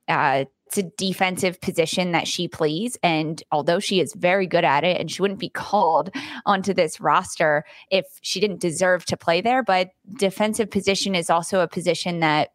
uh, 0.08 0.46
it's 0.66 0.78
a 0.80 0.84
defensive 0.98 1.62
position 1.62 2.12
that 2.14 2.28
she 2.28 2.48
plays. 2.48 2.98
And 3.04 3.42
although 3.52 3.80
she 3.80 4.00
is 4.00 4.14
very 4.16 4.48
good 4.48 4.66
at 4.66 4.84
it, 4.84 5.00
and 5.00 5.12
she 5.12 5.22
wouldn't 5.22 5.40
be 5.40 5.50
called 5.50 6.10
onto 6.46 6.74
this 6.74 7.00
roster 7.00 7.66
if 7.92 8.06
she 8.22 8.40
didn't 8.40 8.62
deserve 8.62 9.06
to 9.06 9.18
play 9.18 9.42
there, 9.42 9.62
but 9.62 9.92
defensive 10.18 10.72
position 10.72 11.14
is 11.14 11.30
also 11.30 11.62
a 11.62 11.68
position 11.68 12.20
that 12.22 12.50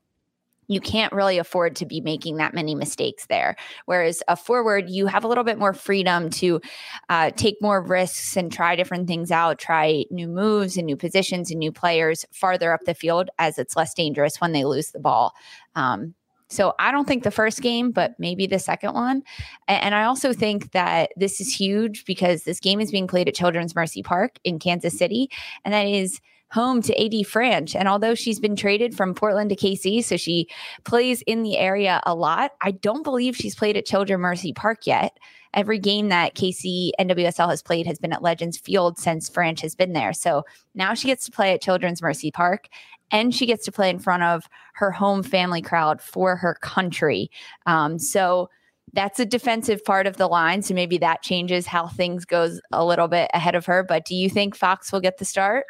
you 0.69 0.81
can't 0.81 1.13
really 1.13 1.39
afford 1.39 1.77
to 1.77 1.87
be 1.87 2.01
making 2.01 2.37
that 2.37 2.55
many 2.55 2.75
mistakes 2.75 3.27
there. 3.27 3.57
Whereas 3.87 4.23
a 4.29 4.37
forward, 4.37 4.89
you 4.89 5.07
have 5.07 5.25
a 5.25 5.29
little 5.29 5.45
bit 5.45 5.59
more 5.59 5.73
freedom 5.73 6.31
to 6.31 6.61
uh, 7.09 7.31
take 7.33 7.57
more 7.61 7.83
risks 7.83 8.37
and 8.37 8.53
try 8.53 8.77
different 8.77 9.09
things 9.09 9.31
out, 9.31 9.59
try 9.59 10.05
new 10.11 10.29
moves 10.29 10.77
and 10.77 10.87
new 10.87 10.97
positions 10.97 11.51
and 11.51 11.59
new 11.59 11.73
players 11.73 12.25
farther 12.33 12.73
up 12.73 12.85
the 12.85 12.95
field 12.95 13.31
as 13.39 13.59
it's 13.59 13.77
less 13.77 13.95
dangerous 13.95 14.41
when 14.41 14.53
they 14.53 14.65
lose 14.65 14.91
the 14.91 15.01
ball. 15.01 15.35
Um, 15.75 16.15
so 16.49 16.75
I 16.79 16.93
don't 16.93 17.09
think 17.09 17.25
the 17.25 17.31
first 17.31 17.63
game, 17.63 17.91
but 17.91 18.15
maybe 18.19 18.47
the 18.47 18.59
second 18.59 18.95
one. 18.95 19.23
And 19.67 19.95
I 19.95 20.05
also 20.05 20.33
think 20.33 20.73
that 20.73 21.11
this 21.17 21.41
is 21.41 21.53
huge 21.53 22.05
because 22.05 22.45
this 22.45 22.61
game 22.61 22.81
is 22.81 22.91
being 22.91 23.09
played 23.09 23.29
at 23.29 23.35
Children's 23.35 23.75
Mercy 23.75 24.03
Park 24.03 24.39
in 24.45 24.59
Kansas 24.59 24.97
City. 24.97 25.31
And 25.65 25.73
that 25.75 25.87
is 25.87 26.21
home 26.55 26.81
to 26.81 27.05
AD 27.05 27.27
Franch. 27.27 27.75
And 27.75 27.89
although 27.89 28.15
she's 28.15 28.39
been 28.39 28.55
traded 28.55 28.97
from 28.97 29.13
Portland 29.13 29.51
to 29.51 29.57
KC, 29.57 30.05
so 30.05 30.17
she 30.17 30.47
plays 30.85 31.21
in 31.23 31.43
the 31.43 31.59
area 31.59 32.01
a 32.07 32.15
lot, 32.15 32.53
I 32.63 32.71
don't 32.71 33.03
believe 33.03 33.37
she's 33.37 33.57
played 33.57 33.77
at 33.77 33.85
Children's 33.85 34.21
Mercy 34.21 34.53
Park 34.53 34.87
yet. 34.87 35.19
Every 35.53 35.81
game 35.81 36.11
that 36.11 36.37
KC 36.37 36.93
NWSL 36.99 37.51
has 37.51 37.61
played 37.61 37.89
has 37.89 37.99
been 37.99 38.13
at 38.13 38.23
Legends 38.23 38.57
Field 38.57 38.99
since 38.99 39.29
Franch 39.29 39.61
has 39.63 39.75
been 39.75 39.95
there. 39.95 40.13
So 40.13 40.45
now 40.77 40.95
she 40.95 41.09
gets 41.09 41.25
to 41.27 41.33
play 41.33 41.55
at 41.55 41.61
Children's 41.61 42.01
Mercy 42.01 42.31
Park 42.31 42.69
and 43.11 43.35
she 43.35 43.47
gets 43.47 43.65
to 43.65 43.73
play 43.73 43.91
in 43.91 43.99
front 43.99 44.23
of 44.23 44.49
her 44.75 44.93
home 44.93 45.25
family 45.25 45.61
crowd 45.61 46.01
for 46.01 46.37
her 46.37 46.55
country. 46.63 47.31
Um, 47.67 47.99
so 47.99 48.49
that's 48.93 49.19
a 49.19 49.27
defensive 49.27 49.85
part 49.85 50.07
of 50.07 50.19
the 50.19 50.29
line. 50.29 50.63
So 50.63 50.73
maybe 50.73 50.99
that 50.99 51.23
changes 51.23 51.67
how 51.67 51.89
things 51.89 52.25
goes 52.25 52.61
a 52.71 52.85
little 52.85 53.09
bit 53.09 53.29
ahead 53.35 53.57
of 53.57 53.67
her. 53.67 53.83
But 53.83 54.05
do 54.05 54.15
you 54.15 54.31
think 54.31 54.55
Fox 54.55 54.93
will 54.93 55.01
get 55.01 55.19
the 55.19 55.25
start? 55.25 55.67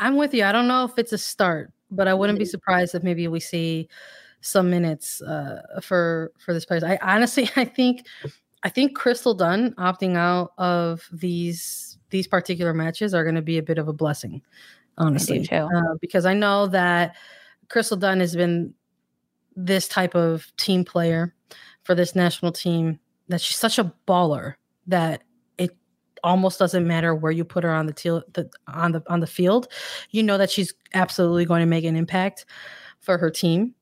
I'm 0.00 0.16
with 0.16 0.34
you. 0.34 0.44
I 0.44 0.50
don't 0.50 0.66
know 0.66 0.84
if 0.84 0.98
it's 0.98 1.12
a 1.12 1.18
start, 1.18 1.72
but 1.90 2.08
I 2.08 2.14
wouldn't 2.14 2.38
be 2.38 2.44
mm-hmm. 2.44 2.50
surprised 2.50 2.94
if 2.94 3.02
maybe 3.02 3.28
we 3.28 3.38
see 3.38 3.88
some 4.40 4.70
minutes 4.70 5.20
uh, 5.22 5.60
for 5.82 6.32
for 6.38 6.54
this 6.54 6.64
player. 6.64 6.80
I 6.84 6.98
honestly, 7.02 7.48
I 7.56 7.66
think, 7.66 8.06
I 8.62 8.70
think 8.70 8.96
Crystal 8.96 9.34
Dunn 9.34 9.74
opting 9.74 10.16
out 10.16 10.52
of 10.58 11.08
these 11.12 11.98
these 12.08 12.26
particular 12.26 12.74
matches 12.74 13.14
are 13.14 13.22
going 13.22 13.36
to 13.36 13.42
be 13.42 13.58
a 13.58 13.62
bit 13.62 13.78
of 13.78 13.86
a 13.86 13.92
blessing, 13.92 14.42
honestly, 14.98 15.48
uh, 15.52 15.68
because 16.00 16.26
I 16.26 16.34
know 16.34 16.66
that 16.68 17.14
Crystal 17.68 17.96
Dunn 17.96 18.20
has 18.20 18.34
been 18.34 18.74
this 19.54 19.86
type 19.86 20.14
of 20.14 20.50
team 20.56 20.84
player 20.84 21.34
for 21.84 21.94
this 21.94 22.16
national 22.16 22.52
team. 22.52 22.98
That 23.28 23.40
she's 23.40 23.58
such 23.58 23.78
a 23.78 23.92
baller 24.08 24.54
that 24.88 25.22
almost 26.22 26.58
doesn't 26.58 26.86
matter 26.86 27.14
where 27.14 27.32
you 27.32 27.44
put 27.44 27.64
her 27.64 27.72
on 27.72 27.86
the, 27.86 27.92
te- 27.92 28.22
the 28.32 28.50
on 28.68 28.92
the 28.92 29.02
on 29.08 29.20
the 29.20 29.26
field. 29.26 29.68
You 30.10 30.22
know 30.22 30.38
that 30.38 30.50
she's 30.50 30.74
absolutely 30.94 31.44
going 31.44 31.60
to 31.60 31.66
make 31.66 31.84
an 31.84 31.96
impact 31.96 32.46
for 33.00 33.18
her 33.18 33.30
team. 33.30 33.74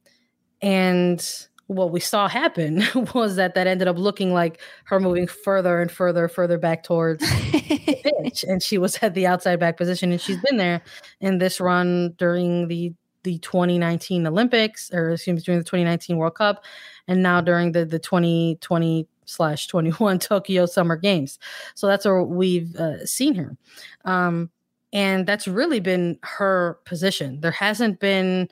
And 0.61 1.25
what 1.69 1.93
we 1.93 2.01
saw 2.01 2.29
happen 2.29 2.83
was 3.15 3.37
that 3.37 3.55
that 3.55 3.67
ended 3.67 3.89
up 3.89 3.99
looking 3.99 4.33
like 4.33 4.61
her 4.85 4.99
moving 4.99 5.27
further 5.27 5.81
and 5.81 5.91
further, 5.91 6.29
further 6.29 6.59
back 6.59 6.83
towards 6.83 7.21
the 7.21 8.13
pitch, 8.23 8.45
and 8.45 8.63
she 8.63 8.79
was 8.79 8.99
at 9.03 9.15
the 9.15 9.27
outside 9.27 9.61
back 9.61 9.77
position, 9.77 10.11
and 10.11 10.21
she's 10.21 10.41
been 10.43 10.57
there 10.57 10.83
in 11.21 11.39
this 11.39 11.61
run 11.61 12.15
during 12.19 12.69
the 12.69 12.93
the 13.25 13.39
2019 13.39 14.27
Olympics, 14.27 14.91
or 14.93 15.11
excuse 15.11 15.37
me, 15.37 15.43
during 15.43 15.59
the 15.59 15.65
2019 15.65 16.17
World 16.17 16.37
Cup, 16.37 16.65
and 17.07 17.23
now 17.23 17.41
during 17.41 17.73
the 17.73 17.85
the 17.85 17.99
2020 17.99 19.07
slash 19.29 19.67
21 19.67 20.19
Tokyo 20.19 20.67
Summer 20.67 20.97
Games. 20.97 21.39
So 21.75 21.87
that's 21.87 22.05
where 22.05 22.23
we've 22.23 22.75
uh, 22.77 23.05
seen 23.07 23.35
her. 23.35 23.57
Um, 24.05 24.51
and 24.93 25.27
that's 25.27 25.47
really 25.47 25.81
been 25.81 26.19
her 26.23 26.79
position. 26.85 27.41
There 27.41 27.51
hasn't 27.51 28.01
been 28.01 28.49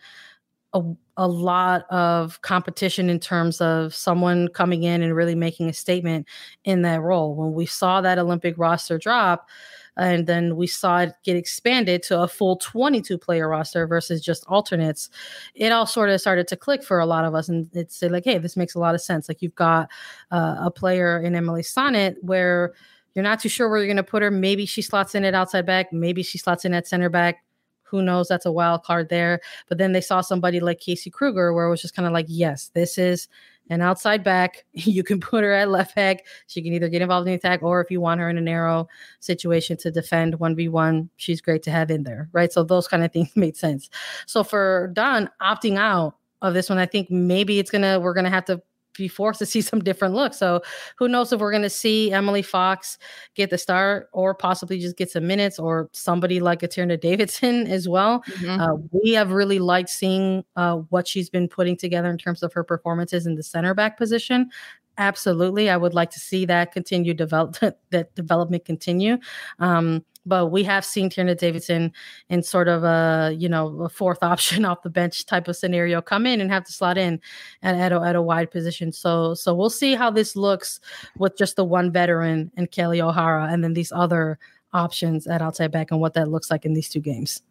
a, 0.75 0.83
a 1.17 1.27
lot 1.27 1.91
of 1.91 2.43
competition 2.43 3.09
in 3.09 3.19
terms 3.19 3.61
of 3.63 3.95
someone 3.95 4.49
coming 4.49 4.83
in 4.83 5.03
and 5.03 5.17
really 5.17 5.35
making 5.35 5.71
a 5.71 5.73
statement 5.73 6.27
in 6.65 6.83
that 6.83 7.01
role. 7.01 7.35
When 7.35 7.55
we 7.55 7.65
saw 7.65 8.03
that 8.03 8.19
Olympic 8.19 8.59
roster 8.59 8.99
drop, 8.99 9.49
and 9.97 10.27
then 10.27 10.57
we 10.57 10.67
saw 10.67 10.99
it 11.01 11.15
get 11.25 11.37
expanded 11.37 12.03
to 12.05 12.21
a 12.21 12.29
full 12.29 12.57
22 12.57 13.19
player 13.19 13.49
roster 13.49 13.87
versus 13.87 14.21
just 14.21 14.45
alternates. 14.47 15.11
It 15.55 15.73
all 15.73 15.87
sort 15.87 16.11
of 16.11 16.21
started 16.21 16.49
to 16.49 16.57
click 16.57 16.83
for 16.83 16.99
a 16.99 17.07
lot 17.07 17.25
of 17.25 17.35
us 17.35 17.49
and 17.49 17.69
it's 17.75 18.03
like 18.03 18.25
hey 18.25 18.39
this 18.39 18.57
makes 18.57 18.75
a 18.75 18.79
lot 18.79 18.95
of 18.95 19.01
sense. 19.01 19.29
Like 19.29 19.43
you've 19.43 19.55
got 19.55 19.89
uh, 20.31 20.57
a 20.61 20.71
player 20.71 21.21
in 21.21 21.35
emily 21.35 21.63
sonnett 21.63 22.17
where 22.23 22.75
you're 23.17 23.23
not 23.23 23.41
too 23.41 23.49
sure 23.49 23.71
where 23.71 23.79
you're 23.79 23.87
going 23.87 23.97
to 23.97 24.03
put 24.03 24.23
her. 24.23 24.31
Maybe 24.31 24.67
she 24.67 24.83
slots 24.83 25.15
in 25.15 25.25
at 25.25 25.35
outside 25.35 25.65
back. 25.65 25.91
Maybe 25.91 26.23
she 26.23 26.37
slots 26.37 26.67
in 26.67 26.75
at 26.75 26.87
center 26.87 27.09
back. 27.09 27.43
Who 27.85 28.03
knows? 28.03 28.29
That's 28.29 28.45
a 28.45 28.53
wild 28.53 28.83
card 28.83 29.09
there. 29.09 29.41
But 29.69 29.79
then 29.79 29.93
they 29.93 30.03
saw 30.03 30.21
somebody 30.21 30.61
like 30.61 30.81
Casey 30.81 31.09
Krueger, 31.09 31.55
where 31.55 31.65
it 31.65 31.71
was 31.71 31.81
just 31.81 31.97
kind 31.97 32.07
of 32.07 32.13
like, 32.13 32.27
yes, 32.29 32.71
this 32.75 32.99
is 32.99 33.27
an 33.71 33.81
outside 33.83 34.23
back. 34.23 34.65
You 34.97 35.03
can 35.03 35.21
put 35.21 35.43
her 35.45 35.53
at 35.53 35.69
left 35.69 35.95
back. 35.97 36.25
She 36.47 36.63
can 36.63 36.73
either 36.73 36.89
get 36.89 37.03
involved 37.03 37.27
in 37.27 37.33
the 37.33 37.39
attack 37.39 37.63
or 37.63 37.81
if 37.81 37.91
you 37.91 38.01
want 38.01 38.21
her 38.21 38.31
in 38.31 38.39
a 38.39 38.41
narrow 38.41 38.89
situation 39.21 39.77
to 39.79 39.91
defend 39.91 40.39
1v1, 40.39 41.09
she's 41.17 41.41
great 41.41 41.63
to 41.65 41.71
have 41.71 41.91
in 41.91 42.05
there, 42.05 42.29
right? 42.33 42.53
So 42.53 42.63
those 42.63 42.89
kind 42.89 43.05
of 43.05 43.13
things 43.15 43.35
made 43.35 43.57
sense. 43.57 43.91
So 44.27 44.45
for 44.45 44.91
Dunn 44.95 45.29
opting 45.43 45.77
out 45.77 46.17
of 46.43 46.55
this 46.55 46.69
one, 46.71 46.79
I 46.79 46.87
think 46.87 47.11
maybe 47.11 47.59
it's 47.59 47.71
gonna 47.71 47.99
we're 48.01 48.15
gonna 48.15 48.31
have 48.31 48.45
to 48.47 48.63
be 48.97 49.09
forced 49.09 49.39
to 49.39 49.47
see 49.47 49.61
some 49.61 49.81
different 49.81 50.15
looks. 50.15 50.39
So 50.39 50.63
who 50.97 51.09
knows 51.09 51.33
if 51.33 51.41
we're 51.41 51.51
going 51.51 51.63
to 51.63 51.71
see 51.71 52.13
Emily 52.13 52.43
Fox 52.43 52.99
get 53.35 53.51
the 53.51 53.59
start 53.59 54.09
or 54.13 54.35
possibly 54.35 54.79
just 54.79 54.97
get 54.97 55.11
some 55.11 55.27
minutes 55.27 55.59
or 55.59 55.89
somebody 55.93 56.41
like 56.41 56.61
Tierna 56.61 57.01
Davidson 57.01 57.67
as 57.67 57.89
well. 57.89 58.23
Mm-hmm. 58.23 58.61
Uh, 58.61 58.77
we 58.93 59.13
have 59.13 59.33
really 59.33 59.59
liked 59.59 59.91
seeing 59.91 60.45
uh, 60.57 60.77
what 60.91 61.07
she's 61.07 61.31
been 61.31 61.49
putting 61.49 61.77
together 61.77 62.11
in 62.11 62.19
terms 62.19 62.43
of 62.43 62.53
her 62.53 62.65
performances 62.65 63.27
in 63.27 63.35
the 63.35 63.43
center 63.43 63.75
back 63.75 63.97
position. 63.97 64.51
Absolutely, 64.99 65.69
I 65.69 65.77
would 65.77 65.93
like 65.93 66.11
to 66.11 66.21
see 66.21 66.47
that 66.47 66.73
continue 66.73 67.13
develop 67.13 67.57
that 67.91 68.15
development 68.15 68.65
continue. 68.65 69.19
Um, 69.59 70.05
but 70.27 70.49
we 70.49 70.65
have 70.65 70.85
seen 70.85 71.09
Tierna 71.09 71.39
Davidson 71.39 71.93
in 72.29 72.43
sort 72.43 72.69
of 72.69 72.85
a 72.85 73.35
you 73.39 73.49
know 73.49 73.83
a 73.83 73.89
fourth 73.89 74.23
option 74.23 74.65
off 74.65 74.83
the 74.83 74.91
bench 74.91 75.25
type 75.27 75.49
of 75.49 75.57
scenario 75.57 76.03
come 76.03 76.27
in 76.27 76.41
and 76.41 76.51
have 76.51 76.65
to 76.65 76.73
slot 76.73 76.99
in 76.99 77.21
at, 77.63 77.77
at, 77.77 77.93
a, 77.93 78.01
at 78.01 78.17
a 78.17 78.23
wide 78.23 78.51
position. 78.51 78.93
So 78.93 79.35
so 79.35 79.55
we'll 79.55 79.71
see 79.71 79.95
how 79.95 80.11
this 80.11 80.37
looks 80.37 80.81
with 81.17 81.37
just 81.39 81.57
the 81.57 81.65
one 81.65 81.93
veteran 81.93 82.51
and 82.57 82.71
Kelly 82.71 83.01
O'Hara, 83.01 83.49
and 83.51 83.63
then 83.65 83.75
these 83.75 83.93
other 83.93 84.39
options 84.73 85.27
at 85.27 85.41
outside 85.41 85.71
back 85.71 85.91
and 85.91 86.01
what 86.01 86.15
that 86.15 86.29
looks 86.29 86.51
like 86.51 86.65
in 86.65 86.75
these 86.75 86.89
two 86.89 87.01
games 87.01 87.43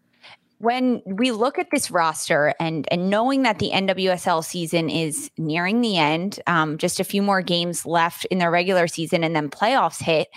when 0.59 1.01
we 1.05 1.31
look 1.31 1.59
at 1.59 1.67
this 1.71 1.91
roster 1.91 2.53
and 2.59 2.87
and 2.91 3.09
knowing 3.09 3.43
that 3.43 3.59
the 3.59 3.71
NWSL 3.71 4.43
season 4.43 4.89
is 4.89 5.29
nearing 5.37 5.81
the 5.81 5.97
end, 5.97 6.39
um, 6.47 6.77
just 6.77 6.99
a 6.99 7.03
few 7.03 7.21
more 7.21 7.41
games 7.41 7.85
left 7.85 8.25
in 8.25 8.39
the 8.39 8.49
regular 8.49 8.87
season, 8.87 9.23
and 9.23 9.35
then 9.35 9.49
playoffs 9.49 10.01
hit, 10.01 10.27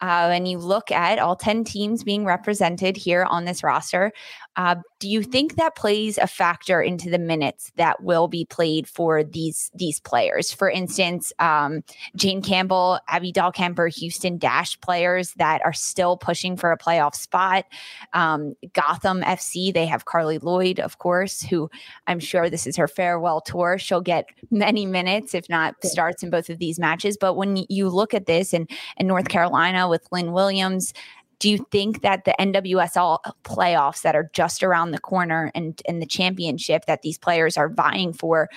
uh, 0.00 0.30
and 0.32 0.48
you 0.48 0.58
look 0.58 0.90
at 0.90 1.18
all 1.18 1.36
10 1.36 1.64
teams 1.64 2.04
being 2.04 2.24
represented 2.24 2.96
here 2.96 3.24
on 3.24 3.44
this 3.44 3.62
roster, 3.62 4.12
uh, 4.56 4.76
do 4.98 5.08
you 5.08 5.22
think 5.22 5.56
that 5.56 5.76
plays 5.76 6.16
a 6.16 6.26
factor 6.26 6.80
into 6.80 7.10
the 7.10 7.18
minutes 7.18 7.70
that 7.76 8.02
will 8.02 8.28
be 8.28 8.46
played 8.46 8.88
for 8.88 9.22
these 9.22 9.70
these 9.74 10.00
players? 10.00 10.52
For 10.52 10.70
instance, 10.70 11.32
um, 11.38 11.82
Jane 12.16 12.40
Campbell, 12.40 12.98
Abby 13.08 13.32
Dahlkemper, 13.32 13.94
Houston 13.94 14.38
Dash 14.38 14.80
players 14.80 15.34
that 15.34 15.60
are 15.64 15.72
still 15.72 16.16
pushing 16.16 16.56
for 16.56 16.72
a 16.72 16.78
playoff 16.78 17.14
spot. 17.14 17.66
Um, 18.14 18.54
Gotham 18.72 19.22
FC, 19.22 19.72
they 19.72 19.86
have 19.86 20.06
Carli 20.06 20.38
Lloyd, 20.38 20.80
of 20.80 20.98
course, 20.98 21.42
who 21.42 21.68
I'm 22.06 22.20
sure 22.20 22.48
this 22.48 22.66
is 22.66 22.76
her 22.76 22.88
farewell 22.88 23.42
tour. 23.42 23.76
She'll 23.78 24.00
get 24.00 24.26
many 24.50 24.86
minutes, 24.86 25.34
if 25.34 25.48
not 25.50 25.74
starts 25.84 26.22
in 26.22 26.30
both 26.30 26.48
of 26.48 26.58
these 26.58 26.78
matches. 26.78 27.18
But 27.20 27.34
when 27.34 27.66
you 27.68 27.90
look 27.90 28.14
at 28.14 28.26
this 28.26 28.54
and 28.54 28.70
in 28.96 29.06
North 29.06 29.28
Carolina 29.28 29.88
with 29.88 30.06
Lynn 30.10 30.32
Williams, 30.32 30.94
do 31.38 31.50
you 31.50 31.66
think 31.70 32.02
that 32.02 32.24
the 32.24 32.34
NWSL 32.40 33.18
playoffs 33.44 34.02
that 34.02 34.16
are 34.16 34.30
just 34.32 34.62
around 34.62 34.90
the 34.90 34.98
corner 34.98 35.50
and, 35.54 35.80
and 35.86 36.00
the 36.00 36.06
championship 36.06 36.86
that 36.86 37.02
these 37.02 37.18
players 37.18 37.56
are 37.56 37.68
vying 37.68 38.12
for 38.12 38.48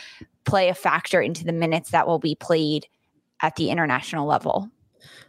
play 0.45 0.69
a 0.69 0.73
factor 0.73 1.21
into 1.21 1.43
the 1.43 1.51
minutes 1.51 1.91
that 1.91 2.07
will 2.07 2.19
be 2.19 2.35
played 2.35 2.87
at 3.41 3.55
the 3.55 3.69
international 3.69 4.27
level? 4.27 4.69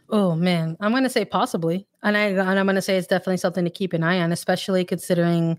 Oh 0.09 0.35
man, 0.35 0.75
I'm 0.79 0.91
going 0.91 1.03
to 1.03 1.09
say 1.09 1.23
possibly, 1.23 1.87
and 2.03 2.17
I 2.17 2.23
and 2.25 2.41
I'm 2.41 2.65
going 2.65 2.75
to 2.75 2.81
say 2.81 2.97
it's 2.97 3.07
definitely 3.07 3.37
something 3.37 3.63
to 3.63 3.69
keep 3.69 3.93
an 3.93 4.03
eye 4.03 4.19
on, 4.19 4.31
especially 4.31 4.83
considering 4.83 5.57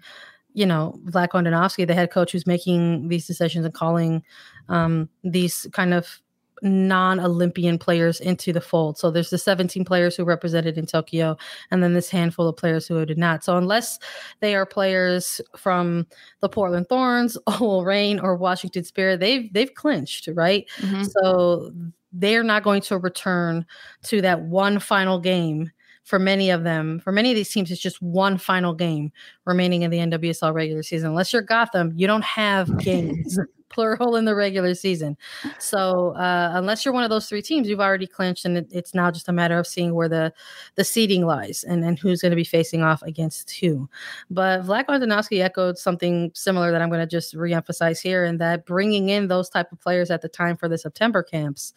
you 0.55 0.67
know, 0.67 1.01
Vlatko 1.07 1.43
Andonovski, 1.43 1.87
the 1.87 1.95
head 1.95 2.11
coach 2.11 2.33
who's 2.33 2.47
making 2.47 3.09
these 3.09 3.27
decisions 3.27 3.65
and 3.65 3.75
calling 3.75 4.23
um, 4.69 5.09
these 5.25 5.67
kind 5.73 5.95
of 5.95 6.21
non-Olympian 6.63 7.79
players 7.79 8.21
into 8.21 8.53
the 8.53 8.61
fold. 8.61 8.97
So 8.97 9.11
there's 9.11 9.31
the 9.31 9.39
17 9.39 9.85
players 9.85 10.17
who 10.17 10.25
represented 10.25 10.79
in 10.79 10.87
Tokyo, 10.87 11.37
and 11.71 11.83
then 11.83 11.95
this 11.95 12.09
handful 12.09 12.49
of 12.49 12.57
players 12.57 12.87
who 12.87 13.05
did 13.05 13.19
not. 13.19 13.45
So 13.45 13.57
unless 13.57 13.99
they 14.41 14.55
are 14.55 14.65
players 14.65 15.41
from 15.57 16.07
the 16.41 16.49
Portland 16.49 16.89
Thorns, 16.89 17.37
OL 17.47 17.85
Reign, 17.85 18.21
or 18.21 18.37
Washington 18.37 18.85
Spirit, 18.85 19.21
they've 19.21 19.53
they've 19.53 19.75
clinched, 19.75 20.29
right? 20.35 20.69
Mm-hmm. 20.79 21.05
So 21.05 21.73
they're 22.13 22.45
not 22.45 22.63
going 22.63 22.83
to 22.83 22.99
return 22.99 23.67
to 24.05 24.21
that 24.21 24.43
one 24.43 24.79
final 24.79 25.19
game 25.19 25.71
for 26.05 26.19
many 26.19 26.51
of 26.51 26.65
them, 26.65 27.01
for 27.01 27.13
many 27.13 27.31
of 27.31 27.37
these 27.37 27.51
teams, 27.51 27.71
it's 27.71 27.81
just 27.81 28.03
one 28.03 28.39
final 28.39 28.75
game 28.75 29.13
remaining 29.45 29.83
in 29.83 29.91
the 29.91 29.99
NWSL 29.99 30.53
regular 30.53 30.83
season. 30.83 31.11
Unless 31.11 31.33
you're 31.33 31.43
Gotham, 31.43 31.93
you 31.95 32.07
don't 32.07 32.25
have 32.25 32.77
games 32.85 33.39
plural 33.73 34.17
in 34.17 34.25
the 34.25 34.35
regular 34.35 34.75
season. 34.75 35.17
So 35.59 36.11
uh, 36.11 36.53
unless 36.55 36.85
you're 36.85 36.95
one 36.95 37.05
of 37.05 37.11
those 37.11 37.29
three 37.29 37.43
teams, 37.43 37.69
you've 37.69 37.81
already 37.81 38.07
clinched, 38.07 38.45
and 38.45 38.59
it, 38.59 38.69
it's 38.71 38.95
now 38.95 39.11
just 39.11 39.29
a 39.29 39.33
matter 39.33 39.59
of 39.59 39.67
seeing 39.67 39.95
where 39.95 40.09
the 40.09 40.33
the 40.77 40.85
seeding 40.85 41.27
lies 41.27 41.65
and, 41.65 41.85
and 41.85 41.99
who's 41.99 42.21
going 42.21 42.31
to 42.31 42.37
be 42.37 42.45
facing 42.45 42.83
off 42.83 43.03
against 43.03 43.51
who. 43.51 43.89
But 44.31 44.63
Vlatko 44.63 44.89
Andonovski 44.89 45.43
echoed 45.43 45.79
something 45.79 46.31
similar 46.35 46.71
that 46.71 46.83
I'm 46.83 46.91
going 46.91 47.01
to 47.01 47.07
just 47.07 47.35
reemphasize 47.35 48.01
here, 48.01 48.25
and 48.25 48.41
that 48.41 48.67
bringing 48.67 49.09
in 49.09 49.29
those 49.29 49.49
type 49.49 49.73
of 49.73 49.81
players 49.81 50.11
at 50.11 50.23
the 50.23 50.29
time 50.29 50.57
for 50.57 50.69
the 50.69 50.79
September 50.79 51.23
camps 51.23 51.73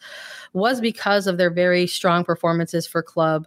was 0.52 0.80
because 0.80 1.26
of 1.26 1.38
their 1.38 1.50
very 1.50 1.86
strong 1.86 2.24
performances 2.24 2.86
for 2.86 3.02
club 3.02 3.46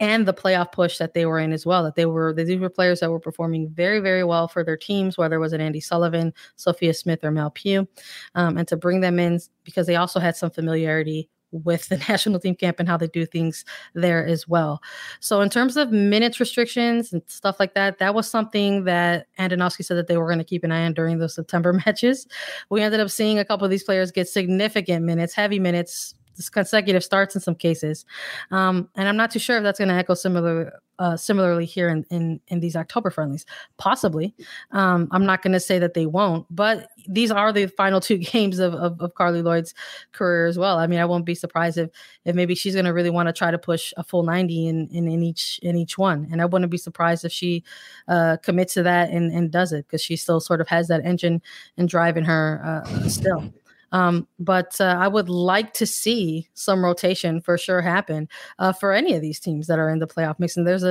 and 0.00 0.26
the 0.26 0.34
playoff 0.34 0.72
push 0.72 0.98
that 0.98 1.14
they 1.14 1.26
were 1.26 1.38
in 1.38 1.52
as 1.52 1.64
well. 1.64 1.84
That 1.84 1.94
they 1.94 2.06
were 2.06 2.32
these 2.32 2.58
were 2.58 2.68
players 2.68 3.00
that 3.00 3.10
were 3.10 3.20
performing 3.20 3.70
very 3.70 4.00
very 4.00 4.24
well 4.24 4.48
for 4.48 4.64
their 4.64 4.76
teams, 4.76 5.16
whether 5.16 5.36
it 5.36 5.40
was 5.40 5.52
an 5.52 5.60
Andi 5.60 5.82
Sullivan, 5.82 6.32
Sophia 6.56 6.94
Smith, 6.94 7.20
or 7.22 7.30
Mal 7.30 7.50
Pugh, 7.50 7.86
um, 8.34 8.58
and 8.58 8.68
to 8.68 8.76
bring 8.76 9.00
them 9.00 9.18
in 9.18 9.40
because 9.64 9.86
they 9.86 9.96
also 9.96 10.20
had 10.20 10.36
some 10.36 10.50
familiarity 10.50 11.28
with 11.54 11.88
the 11.88 11.96
national 12.08 12.40
team 12.40 12.54
camp 12.54 12.80
and 12.80 12.88
how 12.88 12.96
they 12.96 13.06
do 13.06 13.24
things 13.24 13.64
there 13.94 14.26
as 14.26 14.48
well. 14.48 14.82
So 15.20 15.40
in 15.40 15.48
terms 15.48 15.76
of 15.76 15.92
minutes 15.92 16.40
restrictions 16.40 17.12
and 17.12 17.22
stuff 17.26 17.60
like 17.60 17.74
that, 17.74 17.98
that 17.98 18.14
was 18.14 18.28
something 18.28 18.84
that 18.84 19.28
Andonovski 19.38 19.84
said 19.84 19.96
that 19.96 20.08
they 20.08 20.16
were 20.16 20.26
going 20.26 20.38
to 20.38 20.44
keep 20.44 20.64
an 20.64 20.72
eye 20.72 20.84
on 20.84 20.94
during 20.94 21.18
those 21.18 21.34
September 21.34 21.72
matches. 21.86 22.26
We 22.70 22.82
ended 22.82 23.00
up 23.00 23.10
seeing 23.10 23.38
a 23.38 23.44
couple 23.44 23.64
of 23.64 23.70
these 23.70 23.84
players 23.84 24.10
get 24.10 24.28
significant 24.28 25.04
minutes, 25.04 25.34
heavy 25.34 25.60
minutes 25.60 26.14
consecutive 26.52 27.04
starts 27.04 27.34
in 27.34 27.40
some 27.40 27.54
cases. 27.54 28.04
Um, 28.50 28.88
and 28.96 29.08
I'm 29.08 29.16
not 29.16 29.30
too 29.30 29.38
sure 29.38 29.56
if 29.56 29.62
that's 29.62 29.78
going 29.78 29.88
to 29.88 29.94
echo 29.94 30.14
similar 30.14 30.80
uh, 30.98 31.16
similarly 31.16 31.64
here 31.64 31.88
in, 31.88 32.04
in 32.10 32.40
in 32.48 32.60
these 32.60 32.76
October 32.76 33.10
friendlies. 33.10 33.44
Possibly. 33.78 34.34
Um, 34.70 35.08
I'm 35.10 35.26
not 35.26 35.42
going 35.42 35.52
to 35.52 35.60
say 35.60 35.78
that 35.78 35.94
they 35.94 36.06
won't, 36.06 36.46
but 36.50 36.88
these 37.08 37.30
are 37.30 37.52
the 37.52 37.66
final 37.66 38.00
two 38.00 38.18
games 38.32 38.58
of, 38.58 38.74
of, 38.74 39.00
of 39.00 39.14
Carli 39.14 39.42
Lloyd's 39.42 39.74
career 40.12 40.46
as 40.46 40.58
well. 40.58 40.78
I 40.78 40.86
mean, 40.86 41.00
I 41.00 41.04
won't 41.04 41.26
be 41.26 41.34
surprised 41.34 41.78
if 41.78 41.90
if 42.24 42.34
maybe 42.34 42.54
she's 42.54 42.74
going 42.74 42.84
to 42.84 42.92
really 42.92 43.10
want 43.10 43.28
to 43.28 43.32
try 43.32 43.50
to 43.50 43.58
push 43.58 43.92
a 43.96 44.04
full 44.04 44.22
90 44.22 44.68
in, 44.68 44.88
in 44.88 45.08
in 45.08 45.22
each 45.22 45.58
in 45.62 45.76
each 45.76 45.98
one, 45.98 46.28
and 46.30 46.40
I 46.40 46.44
wouldn't 46.46 46.70
be 46.70 46.78
surprised 46.78 47.24
if 47.24 47.32
she 47.32 47.64
uh, 48.08 48.36
commits 48.42 48.74
to 48.74 48.82
that 48.84 49.10
and 49.10 49.32
and 49.32 49.50
does 49.50 49.72
it 49.72 49.86
because 49.86 50.02
she 50.02 50.16
still 50.16 50.40
sort 50.40 50.60
of 50.60 50.68
has 50.68 50.88
that 50.88 51.04
engine 51.04 51.42
and 51.76 51.88
drive 51.88 52.16
in 52.16 52.24
her 52.24 52.60
uh, 52.64 53.08
still. 53.08 53.52
Um, 53.94 54.26
but 54.40 54.80
uh, 54.80 54.96
I 54.98 55.06
would 55.06 55.28
like 55.28 55.72
to 55.74 55.86
see 55.86 56.48
some 56.54 56.84
rotation 56.84 57.40
for 57.40 57.56
sure 57.56 57.80
happen 57.80 58.28
uh, 58.58 58.72
for 58.72 58.92
any 58.92 59.14
of 59.14 59.22
these 59.22 59.38
teams 59.38 59.68
that 59.68 59.78
are 59.78 59.88
in 59.88 60.00
the 60.00 60.06
playoff 60.08 60.40
mix, 60.40 60.56
and 60.56 60.66
there's 60.66 60.82
a, 60.82 60.88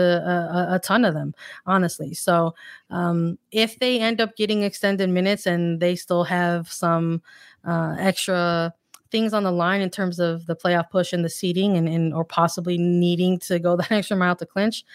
a, 0.70 0.76
a 0.76 0.80
ton 0.80 1.04
of 1.04 1.14
them, 1.14 1.36
honestly. 1.66 2.14
So 2.14 2.56
um, 2.90 3.38
if 3.52 3.78
they 3.80 4.00
end 4.00 4.22
up 4.22 4.38
getting 4.38 4.64
extended 4.64 5.10
minutes 5.10 5.46
and 5.46 5.82
they 5.82 5.98
still 5.98 6.24
have 6.24 6.72
some 6.72 7.22
uh, 7.66 7.98
extra 8.00 8.74
things 9.12 9.34
on 9.34 9.44
the 9.44 9.52
line 9.52 9.82
in 9.82 9.90
terms 9.90 10.18
of 10.18 10.46
the 10.46 10.56
playoff 10.56 10.90
push 10.90 11.12
and 11.12 11.26
the 11.26 11.30
seeding, 11.30 11.76
and, 11.76 11.90
and 11.90 12.14
or 12.14 12.24
possibly 12.24 12.78
needing 12.78 13.38
to 13.40 13.60
go 13.60 13.76
that 13.78 13.92
extra 13.92 14.16
mile 14.16 14.38
to 14.38 14.46
clinch, 14.46 14.86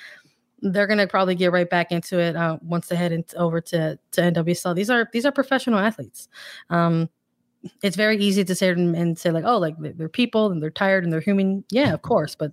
they're 0.63 0.87
gonna 0.87 1.07
probably 1.07 1.35
get 1.35 1.53
right 1.53 1.69
back 1.69 1.93
into 1.93 2.19
it 2.19 2.37
uh, 2.37 2.57
once 2.63 2.89
they 2.89 2.97
head 2.97 3.13
into, 3.13 3.37
over 3.37 3.61
to 3.61 3.99
to 4.13 4.21
NWSL. 4.23 4.75
These 4.75 4.89
are 4.89 5.11
these 5.13 5.27
are 5.27 5.31
professional 5.31 5.79
athletes. 5.79 6.29
Um, 6.71 7.11
it's 7.83 7.97
very 7.97 8.17
easy 8.17 8.45
to 8.45 8.55
say 8.55 8.71
and 8.71 9.19
say 9.19 9.31
like 9.31 9.45
oh 9.45 9.59
like 9.59 9.75
they're 9.79 10.09
people 10.09 10.51
and 10.51 10.63
they're 10.63 10.71
tired 10.71 11.05
and 11.05 11.13
they're 11.13 11.21
human. 11.21 11.65
Yeah 11.71 11.93
of 11.93 12.03
course 12.03 12.35
but 12.35 12.53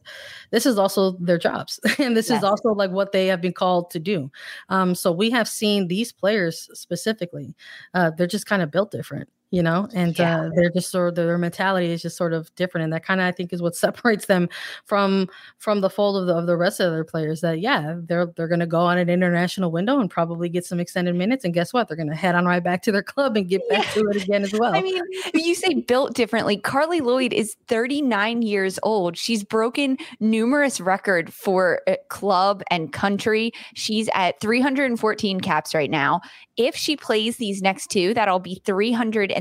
this 0.51 0.65
is 0.65 0.77
also 0.77 1.11
their 1.19 1.37
jobs 1.37 1.79
and 1.99 2.17
this 2.17 2.29
yes. 2.29 2.39
is 2.39 2.43
also 2.43 2.69
like 2.69 2.91
what 2.91 3.11
they 3.11 3.27
have 3.27 3.41
been 3.41 3.53
called 3.53 3.91
to 3.91 3.99
do. 3.99 4.31
Um 4.69 4.95
so 4.95 5.11
we 5.11 5.29
have 5.31 5.47
seen 5.47 5.87
these 5.87 6.11
players 6.11 6.69
specifically 6.73 7.55
uh 7.93 8.11
they're 8.11 8.27
just 8.27 8.47
kind 8.47 8.61
of 8.61 8.71
built 8.71 8.91
different 8.91 9.29
you 9.55 9.63
know 9.63 9.87
and 9.93 10.19
yeah. 10.19 10.41
uh, 10.41 10.49
they're 10.55 10.69
just 10.69 10.91
sort 10.91 11.09
of 11.09 11.15
their 11.15 11.37
mentality 11.37 11.91
is 11.91 12.01
just 12.01 12.17
sort 12.17 12.33
of 12.33 12.53
different 12.55 12.83
and 12.83 12.93
that 12.93 13.05
kind 13.05 13.21
of 13.21 13.25
i 13.25 13.31
think 13.31 13.53
is 13.53 13.61
what 13.61 13.75
separates 13.85 14.25
them 14.25 14.49
from 14.83 15.29
from 15.57 15.81
the 15.81 15.89
fold 15.89 16.17
of 16.17 16.27
the, 16.27 16.35
of 16.35 16.45
the 16.45 16.57
rest 16.57 16.79
of 16.79 16.91
their 16.91 17.03
players 17.03 17.41
that 17.41 17.59
yeah 17.59 17.95
they're 18.03 18.25
they're 18.35 18.47
going 18.47 18.59
to 18.59 18.65
go 18.65 18.81
on 18.81 18.97
an 18.97 19.09
international 19.09 19.71
window 19.71 19.99
and 19.99 20.09
probably 20.09 20.49
get 20.49 20.65
some 20.65 20.79
extended 20.79 21.15
minutes 21.15 21.45
and 21.45 21.53
guess 21.53 21.73
what? 21.73 21.87
They're 21.87 21.97
going 21.97 22.09
to 22.09 22.15
head 22.15 22.35
on 22.35 22.45
right 22.45 22.63
back 22.63 22.81
to 22.83 22.91
their 22.91 23.03
club 23.03 23.37
and 23.37 23.47
get 23.47 23.67
back 23.69 23.85
yeah. 23.85 24.01
to 24.01 24.09
it 24.09 24.23
again 24.23 24.43
as 24.43 24.53
well. 24.59 24.75
i 24.75 24.81
mean 24.81 25.01
you 25.33 25.55
say 25.55 25.73
built 25.73 26.13
differently. 26.13 26.57
Carli 26.57 27.01
lloyd 27.01 27.33
is 27.33 27.55
39 27.67 28.41
years 28.41 28.79
old. 28.83 29.17
She's 29.17 29.43
broken 29.43 29.97
numerous 30.19 30.79
record 30.79 31.33
for 31.33 31.81
uh, 31.87 31.95
club 32.09 32.63
and 32.69 32.91
country. 32.91 33.51
She's 33.73 34.09
at 34.13 34.39
314 34.41 35.41
caps 35.41 35.73
right 35.73 35.89
now. 35.89 36.21
If 36.57 36.75
she 36.75 36.95
plays 36.95 37.37
these 37.37 37.61
next 37.61 37.87
two, 37.87 38.13
that'll 38.13 38.39
be 38.39 38.61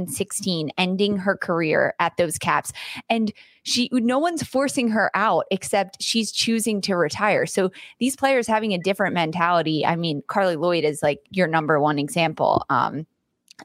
316, 0.07 0.71
ending 0.79 1.17
her 1.19 1.37
career 1.37 1.95
at 1.99 2.17
those 2.17 2.39
caps. 2.39 2.73
And 3.09 3.33
she, 3.63 3.89
no 3.93 4.19
one's 4.19 4.43
forcing 4.43 4.89
her 4.89 5.11
out 5.15 5.47
except 5.51 6.03
she's 6.03 6.31
choosing 6.31 6.81
to 6.83 6.95
retire. 6.95 7.47
So 7.47 7.71
these 7.99 8.17
players 8.17 8.47
having 8.47 8.73
a 8.73 8.79
different 8.79 9.15
mentality. 9.15 9.85
I 9.87 9.97
mean, 9.97 10.23
Carli 10.29 10.57
Lloyd 10.57 10.85
is 10.85 11.03
like 11.03 11.21
your 11.31 11.47
number 11.47 11.81
one 11.81 11.99
example. 11.99 12.65
Um, 12.69 13.07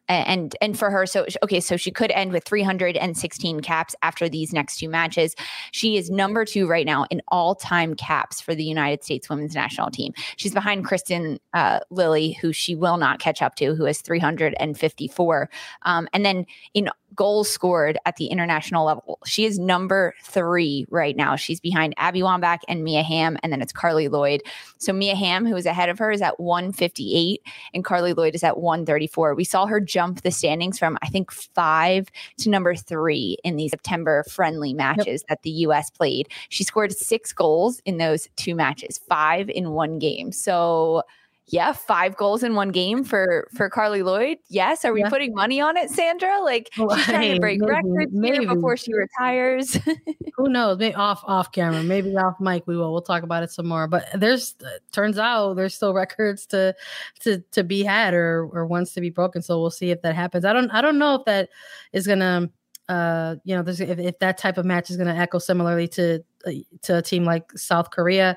and 0.07 0.55
and 0.61 0.77
for 0.77 0.89
her 0.89 1.05
so 1.05 1.25
okay 1.43 1.59
so 1.59 1.77
she 1.77 1.91
could 1.91 2.11
end 2.11 2.31
with 2.31 2.43
316 2.43 3.59
caps 3.61 3.95
after 4.01 4.29
these 4.29 4.53
next 4.53 4.77
two 4.77 4.89
matches. 4.89 5.35
She 5.71 5.97
is 5.97 6.09
number 6.09 6.45
two 6.45 6.67
right 6.67 6.85
now 6.85 7.05
in 7.09 7.21
all-time 7.29 7.95
caps 7.95 8.41
for 8.41 8.55
the 8.55 8.63
united 8.63 9.03
states 9.03 9.29
women's 9.29 9.55
national 9.55 9.91
team. 9.91 10.13
She's 10.37 10.53
behind 10.53 10.85
kristen 10.85 11.39
uh, 11.53 11.79
lilly 11.89 12.33
who 12.33 12.53
she 12.53 12.75
will 12.75 12.97
not 12.97 13.19
catch 13.19 13.41
up 13.41 13.55
to 13.55 13.75
who 13.75 13.85
has 13.85 14.01
354 14.01 15.49
um, 15.83 16.07
and 16.13 16.25
then 16.25 16.45
in 16.73 16.89
goals 17.19 17.49
scored 17.49 17.97
at 18.05 18.15
the 18.15 18.27
international 18.27 18.85
level. 18.85 19.19
She 19.25 19.43
is 19.43 19.59
number 19.59 20.15
three 20.23 20.85
right 20.89 21.17
now. 21.17 21.35
She's 21.35 21.59
behind 21.59 21.93
Abby 21.97 22.21
Wambach 22.21 22.59
and 22.69 22.81
Mia 22.81 23.03
Hamm, 23.03 23.37
and 23.43 23.51
then 23.51 23.61
it's 23.61 23.73
Carli 23.73 24.09
Lloyd. 24.09 24.41
So 24.77 24.93
Mia 24.93 25.17
Hamm, 25.17 25.45
who 25.45 25.57
is 25.57 25.65
ahead 25.65 25.89
of 25.89 25.99
her, 25.99 26.11
is 26.11 26.21
at 26.21 26.39
158, 26.39 27.41
and 27.73 27.83
Carli 27.83 28.15
Lloyd 28.15 28.35
is 28.35 28.43
at 28.45 28.57
134. 28.59 29.35
We 29.35 29.43
saw 29.43 29.65
her 29.65 29.81
jump 29.81 30.21
the 30.21 30.31
standings 30.31 30.79
from, 30.79 30.97
I 31.01 31.09
think, 31.09 31.29
five 31.29 32.07
to 32.37 32.49
number 32.49 32.73
three 32.73 33.35
in 33.43 33.57
these 33.57 33.71
September 33.71 34.23
friendly 34.29 34.73
matches 34.73 35.21
yep. 35.23 35.27
that 35.27 35.43
the 35.43 35.51
U.S. 35.67 35.89
played. 35.89 36.29
She 36.47 36.63
scored 36.63 36.93
six 36.93 37.33
goals 37.33 37.81
in 37.83 37.97
those 37.97 38.29
two 38.37 38.55
matches, 38.55 38.97
five 39.09 39.49
in 39.49 39.71
one 39.71 39.99
game. 39.99 40.31
So 40.31 41.03
yeah, 41.51 41.73
five 41.73 42.15
goals 42.15 42.43
in 42.43 42.55
one 42.55 42.69
game 42.69 43.03
for 43.03 43.47
for 43.55 43.69
Carli 43.69 44.03
Lloyd. 44.03 44.37
Yes, 44.49 44.85
are 44.85 44.93
we 44.93 45.01
yeah. 45.01 45.09
putting 45.09 45.33
money 45.33 45.59
on 45.59 45.77
it, 45.77 45.89
Sandra? 45.89 46.41
Like 46.41 46.69
well, 46.77 46.95
she's 46.95 47.05
trying 47.05 47.21
hey, 47.21 47.33
to 47.35 47.39
break 47.39 47.59
maybe, 47.59 47.71
records 47.71 48.11
maybe. 48.13 48.45
before 48.45 48.77
she 48.77 48.93
retires. 48.93 49.77
Who 50.37 50.49
knows? 50.49 50.77
Maybe 50.77 50.95
off 50.95 51.21
off 51.25 51.51
camera, 51.51 51.83
maybe 51.83 52.15
off 52.15 52.39
mic. 52.39 52.67
We 52.67 52.77
will. 52.77 52.91
We'll 52.91 53.01
talk 53.01 53.23
about 53.23 53.43
it 53.43 53.51
some 53.51 53.67
more. 53.67 53.87
But 53.87 54.07
there's 54.13 54.55
turns 54.91 55.17
out 55.17 55.55
there's 55.55 55.75
still 55.75 55.93
records 55.93 56.45
to 56.47 56.75
to 57.21 57.39
to 57.51 57.63
be 57.63 57.83
had 57.83 58.13
or 58.13 58.47
or 58.51 58.65
ones 58.65 58.93
to 58.93 59.01
be 59.01 59.09
broken. 59.09 59.41
So 59.41 59.59
we'll 59.59 59.71
see 59.71 59.91
if 59.91 60.01
that 60.03 60.15
happens. 60.15 60.45
I 60.45 60.53
don't 60.53 60.69
I 60.71 60.81
don't 60.81 60.97
know 60.97 61.15
if 61.15 61.25
that 61.25 61.49
is 61.93 62.05
gonna 62.05 62.49
uh, 62.89 63.35
you 63.43 63.55
know, 63.55 63.63
if, 63.65 63.79
if, 63.79 64.17
that 64.17 64.39
type 64.39 64.57
of 64.57 64.65
match 64.65 64.89
is 64.89 64.97
going 64.97 65.07
to 65.07 65.13
echo 65.13 65.37
similarly 65.37 65.87
to 65.87 66.23
uh, 66.47 66.51
to 66.81 66.97
a 66.97 67.01
team 67.03 67.23
like 67.23 67.51
South 67.51 67.91
Korea. 67.91 68.35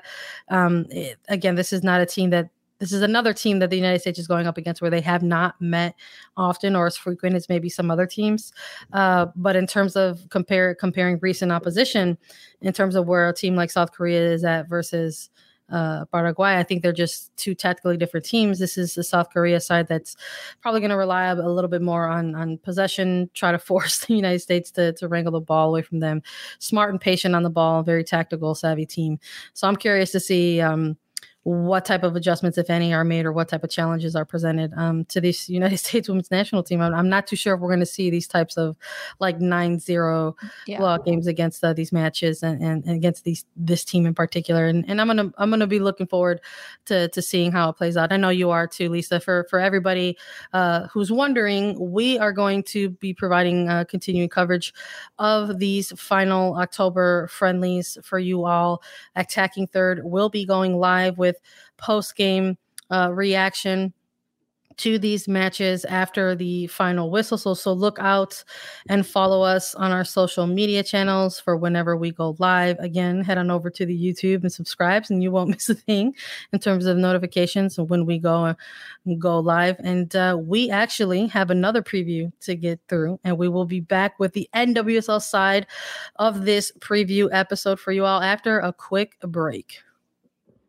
Um, 0.49 0.85
it, 0.91 1.17
again, 1.27 1.55
this 1.55 1.73
is 1.73 1.83
not 1.83 2.01
a 2.01 2.05
team 2.05 2.29
that 2.29 2.49
this 2.79 2.91
is 2.91 3.01
another 3.01 3.33
team 3.33 3.59
that 3.59 3.69
the 3.69 3.75
United 3.75 3.99
States 3.99 4.19
is 4.19 4.27
going 4.27 4.47
up 4.47 4.57
against 4.57 4.81
where 4.81 4.91
they 4.91 5.01
have 5.01 5.23
not 5.23 5.59
met 5.61 5.95
often 6.35 6.75
or 6.75 6.87
as 6.87 6.97
frequent 6.97 7.35
as 7.35 7.49
maybe 7.49 7.69
some 7.69 7.89
other 7.89 8.05
teams. 8.05 8.51
Uh, 8.91 9.27
but 9.35 9.55
in 9.55 9.67
terms 9.67 9.95
of 9.95 10.27
compare 10.29 10.75
comparing 10.75 11.19
recent 11.21 11.51
opposition, 11.51 12.17
in 12.61 12.73
terms 12.73 12.95
of 12.95 13.07
where 13.07 13.29
a 13.29 13.33
team 13.33 13.55
like 13.55 13.71
South 13.71 13.91
Korea 13.91 14.31
is 14.31 14.43
at 14.43 14.67
versus 14.67 15.29
uh, 15.69 16.05
Paraguay. 16.05 16.57
I 16.57 16.63
think 16.63 16.83
they're 16.83 16.93
just 16.93 17.35
two 17.35 17.55
tactically 17.55 17.97
different 17.97 18.25
teams. 18.25 18.59
This 18.59 18.77
is 18.77 18.93
the 18.93 19.03
South 19.03 19.29
Korea 19.31 19.59
side 19.59 19.87
that's 19.87 20.15
probably 20.61 20.81
going 20.81 20.91
to 20.91 20.97
rely 20.97 21.25
a 21.25 21.35
little 21.35 21.69
bit 21.69 21.81
more 21.81 22.07
on 22.07 22.35
on 22.35 22.57
possession, 22.59 23.29
try 23.33 23.51
to 23.51 23.59
force 23.73 24.05
the 24.05 24.13
United 24.13 24.39
States 24.39 24.71
to 24.71 24.93
to 24.93 25.07
wrangle 25.07 25.33
the 25.33 25.41
ball 25.41 25.69
away 25.69 25.81
from 25.81 25.99
them. 25.99 26.21
Smart 26.59 26.91
and 26.91 27.01
patient 27.01 27.35
on 27.35 27.43
the 27.43 27.49
ball, 27.49 27.81
very 27.83 28.03
tactical, 28.03 28.55
savvy 28.55 28.85
team. 28.85 29.19
So 29.53 29.67
I'm 29.67 29.75
curious 29.75 30.11
to 30.11 30.19
see. 30.19 30.61
Um, 30.61 30.97
what 31.43 31.83
type 31.83 32.03
of 32.03 32.15
adjustments, 32.15 32.57
if 32.57 32.69
any, 32.69 32.93
are 32.93 33.03
made 33.03 33.25
or 33.25 33.33
what 33.33 33.49
type 33.49 33.63
of 33.65 33.69
challenges 33.69 34.15
are 34.15 34.23
presented 34.23 34.71
um, 34.77 35.03
to 35.05 35.19
this 35.19 35.49
United 35.49 35.77
States 35.79 36.07
women's 36.07 36.31
national 36.31 36.63
team. 36.63 36.81
I'm, 36.81 36.93
I'm 36.93 37.09
not 37.09 37.27
too 37.27 37.35
sure 37.35 37.53
if 37.53 37.59
we're 37.59 37.69
going 37.69 37.81
to 37.81 37.85
see 37.85 38.09
these 38.09 38.27
types 38.27 38.55
of 38.55 38.77
like 39.19 39.41
9 39.41 39.79
0 39.79 40.35
yeah. 40.67 40.97
games 41.05 41.27
against 41.27 41.63
uh, 41.63 41.73
these 41.73 41.91
matches 41.91 42.43
and, 42.43 42.61
and, 42.61 42.85
and, 42.85 42.95
against 42.95 43.25
these 43.25 43.45
this 43.57 43.83
team 43.83 44.05
in 44.05 44.13
particular. 44.13 44.67
And, 44.67 44.85
and 44.87 45.01
I'm 45.01 45.07
going 45.07 45.17
to 45.17 45.33
I'm 45.37 45.49
gonna 45.49 45.67
be 45.67 45.79
looking 45.79 46.07
forward 46.07 46.39
to, 46.85 47.09
to 47.09 47.21
seeing 47.21 47.51
how 47.51 47.69
it 47.69 47.73
plays 47.73 47.97
out. 47.97 48.13
I 48.13 48.17
know 48.17 48.29
you 48.29 48.49
are 48.49 48.65
too, 48.65 48.89
Lisa. 48.89 49.19
For, 49.19 49.45
for 49.49 49.59
everybody 49.59 50.17
uh, 50.53 50.87
who's 50.87 51.11
wondering, 51.11 51.91
we 51.91 52.17
are 52.19 52.31
going 52.31 52.63
to 52.63 52.89
be 52.89 53.13
providing 53.13 53.67
uh, 53.67 53.83
continuing 53.83 54.29
coverage 54.29 54.73
of 55.19 55.59
these 55.59 55.91
final 55.99 56.55
October 56.55 57.27
friendlies 57.27 57.97
for 58.01 58.17
you 58.17 58.45
all. 58.45 58.81
Attacking 59.15 59.67
Third 59.67 60.03
will 60.03 60.29
be 60.29 60.45
going 60.45 60.77
live 60.77 61.17
with 61.17 61.32
post 61.77 62.15
game 62.15 62.57
uh, 62.91 63.11
reaction 63.11 63.93
to 64.77 64.97
these 64.97 65.27
matches 65.27 65.85
after 65.85 66.35
the 66.35 66.67
final 66.67 67.09
whistle. 67.09 67.37
So, 67.37 67.53
so 67.53 67.73
look 67.73 67.97
out 67.99 68.43
and 68.87 69.05
follow 69.05 69.41
us 69.41 69.75
on 69.75 69.91
our 69.91 70.03
social 70.03 70.47
media 70.47 70.83
channels 70.83 71.39
for 71.39 71.55
whenever 71.55 71.95
we 71.95 72.11
go 72.11 72.35
live. 72.39 72.77
Again, 72.79 73.23
head 73.23 73.37
on 73.37 73.51
over 73.51 73.69
to 73.69 73.85
the 73.85 73.97
YouTube 73.97 74.41
and 74.41 74.51
subscribe, 74.51 75.05
and 75.09 75.21
you 75.21 75.31
won't 75.31 75.49
miss 75.51 75.69
a 75.69 75.75
thing 75.75 76.15
in 76.51 76.59
terms 76.59 76.85
of 76.85 76.97
notifications 76.97 77.79
when 77.79 78.05
we 78.05 78.19
go 78.19 78.55
go 79.19 79.39
live. 79.39 79.77
And 79.79 80.15
uh, 80.15 80.37
we 80.41 80.69
actually 80.69 81.27
have 81.27 81.49
another 81.49 81.81
preview 81.81 82.31
to 82.41 82.55
get 82.55 82.79
through, 82.87 83.19
and 83.23 83.37
we 83.37 83.49
will 83.49 83.65
be 83.65 83.79
back 83.79 84.19
with 84.19 84.33
the 84.33 84.49
NWSL 84.55 85.21
side 85.21 85.67
of 86.17 86.45
this 86.45 86.71
preview 86.79 87.29
episode 87.31 87.79
for 87.79 87.91
you 87.91 88.05
all 88.05 88.21
after 88.21 88.59
a 88.59 88.73
quick 88.73 89.19
break. 89.21 89.83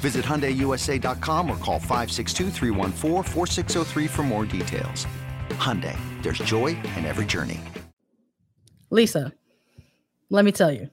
Visit 0.00 0.24
HyundaiUSA.com 0.24 1.50
or 1.50 1.56
call 1.58 1.78
562 1.78 2.50
for 4.08 4.22
more 4.22 4.46
details. 4.46 5.06
Hyundai, 5.50 5.96
there's 6.22 6.38
joy 6.38 6.68
in 6.96 7.04
every 7.04 7.26
journey. 7.26 7.60
Lisa, 8.90 9.32
let 10.30 10.44
me 10.44 10.52
tell 10.52 10.72
you. 10.72 10.88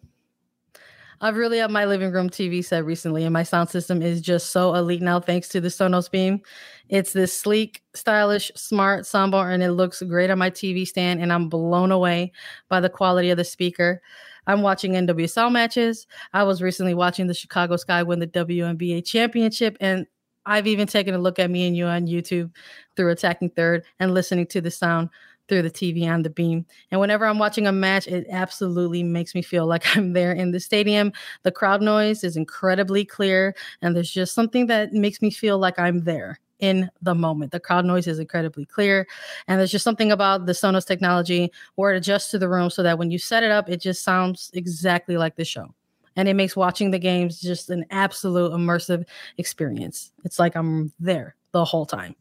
I've 1.19 1.35
really 1.35 1.59
upped 1.61 1.73
my 1.73 1.85
living 1.85 2.11
room 2.11 2.29
TV 2.29 2.63
set 2.63 2.85
recently, 2.85 3.23
and 3.23 3.33
my 3.33 3.41
sound 3.41 3.69
system 3.69 4.03
is 4.03 4.21
just 4.21 4.51
so 4.51 4.75
elite 4.75 5.01
now 5.01 5.19
thanks 5.19 5.47
to 5.49 5.59
the 5.59 5.69
Sonos 5.69 6.11
Beam. 6.11 6.41
It's 6.89 7.11
this 7.11 7.35
sleek, 7.35 7.81
stylish, 7.95 8.51
smart 8.55 9.05
soundbar, 9.05 9.51
and 9.51 9.63
it 9.63 9.71
looks 9.71 10.03
great 10.03 10.29
on 10.29 10.37
my 10.37 10.51
TV 10.51 10.87
stand, 10.87 11.21
and 11.21 11.33
I'm 11.33 11.49
blown 11.49 11.91
away 11.91 12.33
by 12.69 12.81
the 12.81 12.89
quality 12.89 13.31
of 13.31 13.37
the 13.37 13.43
speaker. 13.43 14.01
I'm 14.47 14.61
watching 14.61 14.93
NWSL 14.93 15.51
matches. 15.51 16.07
I 16.33 16.43
was 16.43 16.61
recently 16.61 16.93
watching 16.93 17.27
the 17.27 17.33
Chicago 17.33 17.75
Sky 17.75 18.01
win 18.01 18.19
the 18.19 18.27
WNBA 18.27 19.05
championship, 19.05 19.77
and 19.79 20.07
I've 20.45 20.67
even 20.67 20.87
taken 20.87 21.13
a 21.13 21.19
look 21.19 21.37
at 21.37 21.51
me 21.51 21.67
and 21.67 21.75
you 21.75 21.85
on 21.85 22.07
YouTube 22.07 22.51
through 22.95 23.11
attacking 23.11 23.51
third 23.51 23.83
and 23.99 24.13
listening 24.13 24.47
to 24.47 24.61
the 24.61 24.71
sound 24.71 25.09
through 25.47 25.61
the 25.61 25.71
TV 25.71 26.07
on 26.09 26.23
the 26.23 26.29
beam. 26.29 26.65
And 26.91 26.99
whenever 26.99 27.25
I'm 27.25 27.39
watching 27.39 27.67
a 27.67 27.71
match, 27.71 28.07
it 28.07 28.25
absolutely 28.29 29.03
makes 29.03 29.35
me 29.35 29.41
feel 29.41 29.65
like 29.67 29.95
I'm 29.95 30.13
there 30.13 30.31
in 30.31 30.51
the 30.51 30.59
stadium. 30.59 31.11
The 31.43 31.51
crowd 31.51 31.81
noise 31.81 32.23
is 32.23 32.37
incredibly 32.37 33.05
clear, 33.05 33.55
and 33.81 33.95
there's 33.95 34.11
just 34.11 34.33
something 34.33 34.67
that 34.67 34.93
makes 34.93 35.21
me 35.21 35.29
feel 35.29 35.57
like 35.57 35.77
I'm 35.77 36.05
there 36.05 36.39
in 36.59 36.89
the 37.01 37.15
moment. 37.15 37.51
The 37.51 37.59
crowd 37.59 37.85
noise 37.85 38.07
is 38.07 38.19
incredibly 38.19 38.65
clear. 38.65 39.07
And 39.47 39.59
there's 39.59 39.71
just 39.71 39.83
something 39.83 40.11
about 40.11 40.45
the 40.45 40.53
Sonos 40.53 40.85
technology 40.85 41.51
where 41.75 41.93
it 41.93 41.97
adjusts 41.97 42.31
to 42.31 42.39
the 42.39 42.49
room 42.49 42.69
so 42.69 42.83
that 42.83 42.97
when 42.97 43.11
you 43.11 43.19
set 43.19 43.43
it 43.43 43.51
up, 43.51 43.69
it 43.69 43.81
just 43.81 44.03
sounds 44.03 44.49
exactly 44.53 45.17
like 45.17 45.35
the 45.35 45.45
show. 45.45 45.73
And 46.15 46.27
it 46.27 46.33
makes 46.33 46.55
watching 46.55 46.89
the 46.91 46.99
games 46.99 47.39
just 47.39 47.69
an 47.69 47.85
absolute 47.91 48.51
immersive 48.51 49.05
experience. 49.37 50.11
It's 50.23 50.39
like 50.39 50.55
I'm 50.55 50.91
there 50.99 51.35
the 51.51 51.63
whole 51.63 51.85
time. 51.85 52.15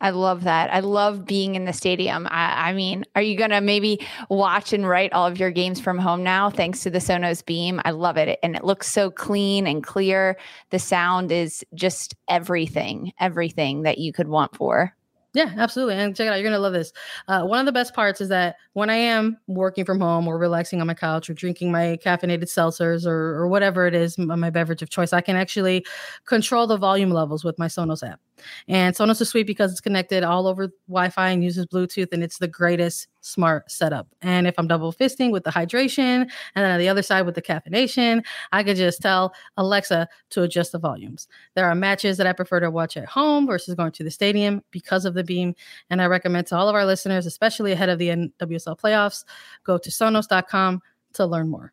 I 0.00 0.10
love 0.10 0.44
that. 0.44 0.72
I 0.72 0.80
love 0.80 1.26
being 1.26 1.54
in 1.54 1.66
the 1.66 1.72
stadium. 1.72 2.26
I, 2.30 2.70
I, 2.70 2.72
mean, 2.72 3.04
are 3.14 3.22
you 3.22 3.36
going 3.36 3.50
to 3.50 3.60
maybe 3.60 4.06
watch 4.30 4.72
and 4.72 4.88
write 4.88 5.12
all 5.12 5.26
of 5.26 5.38
your 5.38 5.50
games 5.50 5.78
from 5.78 5.98
home 5.98 6.22
now 6.22 6.48
thanks 6.48 6.82
to 6.84 6.90
the 6.90 6.98
Sonos 6.98 7.44
Beam? 7.44 7.80
I 7.84 7.90
love 7.90 8.16
it. 8.16 8.38
And 8.42 8.56
it 8.56 8.64
looks 8.64 8.90
so 8.90 9.10
clean 9.10 9.66
and 9.66 9.84
clear. 9.84 10.38
The 10.70 10.78
sound 10.78 11.30
is 11.30 11.64
just 11.74 12.14
everything, 12.28 13.12
everything 13.20 13.82
that 13.82 13.98
you 13.98 14.12
could 14.12 14.28
want 14.28 14.56
for. 14.56 14.94
Yeah, 15.32 15.52
absolutely. 15.56 15.94
And 15.94 16.16
check 16.16 16.26
it 16.26 16.30
out. 16.30 16.36
You're 16.36 16.42
going 16.42 16.54
to 16.54 16.58
love 16.58 16.72
this. 16.72 16.92
Uh, 17.28 17.44
one 17.44 17.60
of 17.60 17.66
the 17.66 17.72
best 17.72 17.94
parts 17.94 18.20
is 18.20 18.30
that 18.30 18.56
when 18.72 18.90
I 18.90 18.96
am 18.96 19.38
working 19.46 19.84
from 19.84 20.00
home 20.00 20.26
or 20.26 20.38
relaxing 20.38 20.80
on 20.80 20.88
my 20.88 20.94
couch 20.94 21.30
or 21.30 21.34
drinking 21.34 21.70
my 21.70 21.98
caffeinated 22.04 22.44
seltzers 22.44 23.06
or, 23.06 23.36
or 23.36 23.46
whatever 23.46 23.86
it 23.86 23.94
is, 23.94 24.18
my 24.18 24.50
beverage 24.50 24.82
of 24.82 24.90
choice, 24.90 25.12
I 25.12 25.20
can 25.20 25.36
actually 25.36 25.84
control 26.26 26.66
the 26.66 26.76
volume 26.76 27.10
levels 27.10 27.44
with 27.44 27.60
my 27.60 27.66
Sonos 27.66 28.08
app. 28.08 28.18
And 28.68 28.94
Sonos 28.94 29.20
is 29.20 29.28
sweet 29.28 29.46
because 29.46 29.70
it's 29.72 29.80
connected 29.80 30.22
all 30.22 30.46
over 30.46 30.68
Wi 30.88 31.08
Fi 31.10 31.30
and 31.30 31.44
uses 31.44 31.66
Bluetooth, 31.66 32.12
and 32.12 32.22
it's 32.22 32.38
the 32.38 32.48
greatest 32.48 33.08
smart 33.20 33.70
setup. 33.70 34.08
And 34.22 34.46
if 34.46 34.54
I'm 34.58 34.66
double 34.66 34.92
fisting 34.92 35.30
with 35.30 35.44
the 35.44 35.50
hydration 35.50 36.22
and 36.22 36.30
then 36.54 36.70
on 36.70 36.78
the 36.78 36.88
other 36.88 37.02
side 37.02 37.22
with 37.22 37.34
the 37.34 37.42
caffeination, 37.42 38.24
I 38.52 38.62
could 38.62 38.76
just 38.76 39.02
tell 39.02 39.34
Alexa 39.56 40.08
to 40.30 40.42
adjust 40.42 40.72
the 40.72 40.78
volumes. 40.78 41.28
There 41.54 41.66
are 41.66 41.74
matches 41.74 42.16
that 42.16 42.26
I 42.26 42.32
prefer 42.32 42.60
to 42.60 42.70
watch 42.70 42.96
at 42.96 43.06
home 43.06 43.46
versus 43.46 43.74
going 43.74 43.92
to 43.92 44.04
the 44.04 44.10
stadium 44.10 44.62
because 44.70 45.04
of 45.04 45.14
the 45.14 45.24
beam. 45.24 45.54
And 45.90 46.00
I 46.00 46.06
recommend 46.06 46.46
to 46.48 46.56
all 46.56 46.68
of 46.68 46.74
our 46.74 46.86
listeners, 46.86 47.26
especially 47.26 47.72
ahead 47.72 47.88
of 47.88 47.98
the 47.98 48.08
NWSL 48.08 48.78
playoffs, 48.78 49.24
go 49.64 49.78
to 49.78 49.90
sonos.com 49.90 50.80
to 51.14 51.26
learn 51.26 51.48
more. 51.48 51.72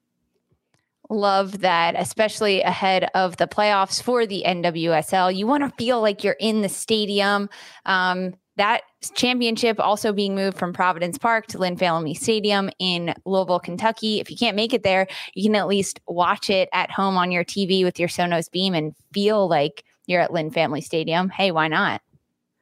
Love 1.09 1.59
that, 1.59 1.95
especially 1.97 2.61
ahead 2.61 3.09
of 3.13 3.37
the 3.37 3.47
playoffs 3.47 4.01
for 4.01 4.25
the 4.25 4.43
NWSL. 4.45 5.35
You 5.35 5.47
want 5.47 5.63
to 5.63 5.75
feel 5.77 6.01
like 6.01 6.23
you're 6.23 6.35
in 6.39 6.61
the 6.61 6.69
stadium. 6.69 7.49
Um, 7.85 8.33
that 8.57 8.81
championship 9.13 9.79
also 9.79 10.11
being 10.11 10.35
moved 10.35 10.57
from 10.57 10.73
Providence 10.73 11.17
Park 11.17 11.47
to 11.47 11.59
Lynn 11.59 11.77
Family 11.77 12.13
Stadium 12.13 12.69
in 12.79 13.13
Louisville, 13.25 13.59
Kentucky. 13.59 14.19
If 14.19 14.31
you 14.31 14.35
can't 14.35 14.55
make 14.55 14.73
it 14.73 14.83
there, 14.83 15.07
you 15.35 15.43
can 15.43 15.55
at 15.55 15.67
least 15.67 15.99
watch 16.07 16.49
it 16.49 16.67
at 16.73 16.91
home 16.91 17.15
on 17.17 17.31
your 17.31 17.45
TV 17.45 17.83
with 17.83 17.99
your 17.99 18.09
Sonos 18.09 18.51
Beam 18.51 18.73
and 18.73 18.95
feel 19.13 19.47
like 19.47 19.83
you're 20.07 20.21
at 20.21 20.33
Lynn 20.33 20.51
Family 20.51 20.81
Stadium. 20.81 21.29
Hey, 21.29 21.51
why 21.51 21.67
not? 21.67 22.01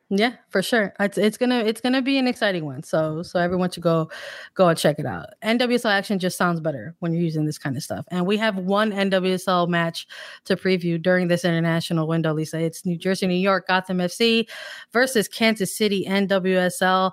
Yeah, 0.09 0.33
for 0.49 0.61
sure. 0.61 0.93
It's 0.99 1.17
it's 1.17 1.35
gonna 1.35 1.59
it's 1.59 1.81
gonna 1.81 2.01
be 2.01 2.19
an 2.19 2.27
exciting 2.27 2.63
one. 2.63 2.83
So 2.83 3.23
so 3.23 3.39
everyone 3.39 3.71
should 3.71 3.81
go 3.81 4.11
go 4.53 4.67
and 4.67 4.77
check 4.77 4.99
it 4.99 5.05
out. 5.05 5.29
NWSL 5.43 5.89
action 5.89 6.19
just 6.19 6.37
sounds 6.37 6.59
better 6.59 6.95
when 6.99 7.11
you're 7.11 7.23
using 7.23 7.45
this 7.45 7.57
kind 7.57 7.75
of 7.75 7.81
stuff. 7.81 8.05
And 8.11 8.27
we 8.27 8.37
have 8.37 8.57
one 8.59 8.91
NWSL 8.91 9.67
match 9.67 10.05
to 10.45 10.55
preview 10.55 11.01
during 11.01 11.27
this 11.27 11.43
international 11.43 12.07
window, 12.07 12.33
Lisa. 12.33 12.59
It's 12.59 12.85
New 12.85 12.97
Jersey, 12.97 13.25
New 13.25 13.33
York, 13.33 13.67
Gotham 13.67 13.97
FC 13.97 14.47
versus 14.93 15.27
Kansas 15.27 15.75
City 15.75 16.05
NWSL. 16.07 17.11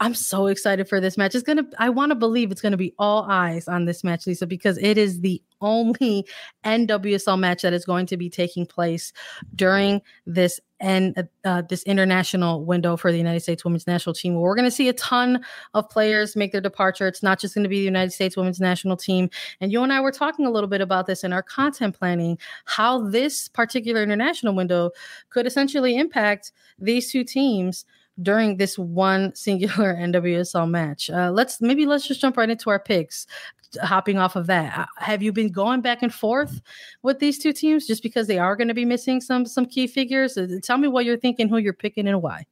I'm 0.00 0.14
so 0.14 0.46
excited 0.46 0.88
for 0.88 0.98
this 0.98 1.18
match. 1.18 1.34
It's 1.34 1.44
gonna. 1.44 1.64
I 1.78 1.90
want 1.90 2.10
to 2.10 2.16
believe 2.16 2.50
it's 2.50 2.62
gonna 2.62 2.78
be 2.78 2.94
all 2.98 3.26
eyes 3.28 3.68
on 3.68 3.84
this 3.84 4.02
match, 4.02 4.26
Lisa, 4.26 4.46
because 4.46 4.78
it 4.78 4.96
is 4.96 5.20
the 5.20 5.42
only 5.60 6.26
NWSL 6.64 7.38
match 7.38 7.60
that 7.62 7.74
is 7.74 7.84
going 7.84 8.06
to 8.06 8.16
be 8.16 8.30
taking 8.30 8.64
place 8.64 9.12
during 9.54 10.00
this 10.24 10.58
and 10.80 11.16
uh, 11.18 11.22
uh, 11.44 11.62
this 11.68 11.82
international 11.82 12.64
window 12.64 12.96
for 12.96 13.12
the 13.12 13.18
United 13.18 13.40
States 13.40 13.62
Women's 13.62 13.86
National 13.86 14.14
Team. 14.14 14.34
We're 14.36 14.54
going 14.54 14.64
to 14.64 14.70
see 14.70 14.88
a 14.88 14.94
ton 14.94 15.44
of 15.74 15.90
players 15.90 16.34
make 16.34 16.52
their 16.52 16.62
departure. 16.62 17.06
It's 17.06 17.22
not 17.22 17.38
just 17.38 17.54
going 17.54 17.64
to 17.64 17.68
be 17.68 17.80
the 17.80 17.84
United 17.84 18.12
States 18.12 18.36
Women's 18.36 18.60
National 18.60 18.96
Team. 18.96 19.28
And 19.60 19.70
you 19.70 19.82
and 19.82 19.92
I 19.92 20.00
were 20.00 20.12
talking 20.12 20.46
a 20.46 20.50
little 20.50 20.70
bit 20.70 20.80
about 20.80 21.06
this 21.06 21.22
in 21.22 21.34
our 21.34 21.42
content 21.42 21.98
planning, 21.98 22.38
how 22.64 23.06
this 23.10 23.48
particular 23.48 24.02
international 24.02 24.54
window 24.54 24.92
could 25.28 25.46
essentially 25.46 25.98
impact 25.98 26.52
these 26.78 27.12
two 27.12 27.24
teams 27.24 27.84
during 28.22 28.56
this 28.56 28.78
one 28.78 29.34
singular 29.34 29.94
NWSL 29.94 30.68
match. 30.68 31.10
Uh, 31.10 31.30
let's 31.30 31.60
maybe 31.60 31.86
let's 31.86 32.06
just 32.06 32.20
jump 32.20 32.36
right 32.36 32.50
into 32.50 32.70
our 32.70 32.80
picks. 32.80 33.26
Hopping 33.82 34.18
off 34.18 34.34
of 34.34 34.48
that, 34.48 34.76
uh, 34.76 34.86
have 34.96 35.22
you 35.22 35.32
been 35.32 35.52
going 35.52 35.80
back 35.80 36.02
and 36.02 36.12
forth 36.12 36.60
with 37.04 37.20
these 37.20 37.38
two 37.38 37.52
teams 37.52 37.86
just 37.86 38.02
because 38.02 38.26
they 38.26 38.36
are 38.36 38.56
going 38.56 38.66
to 38.66 38.74
be 38.74 38.84
missing 38.84 39.20
some 39.20 39.46
some 39.46 39.64
key 39.64 39.86
figures? 39.86 40.36
Uh, 40.36 40.48
tell 40.60 40.76
me 40.76 40.88
what 40.88 41.04
you're 41.04 41.16
thinking, 41.16 41.48
who 41.48 41.56
you're 41.56 41.72
picking, 41.72 42.08
and 42.08 42.20
why. 42.20 42.46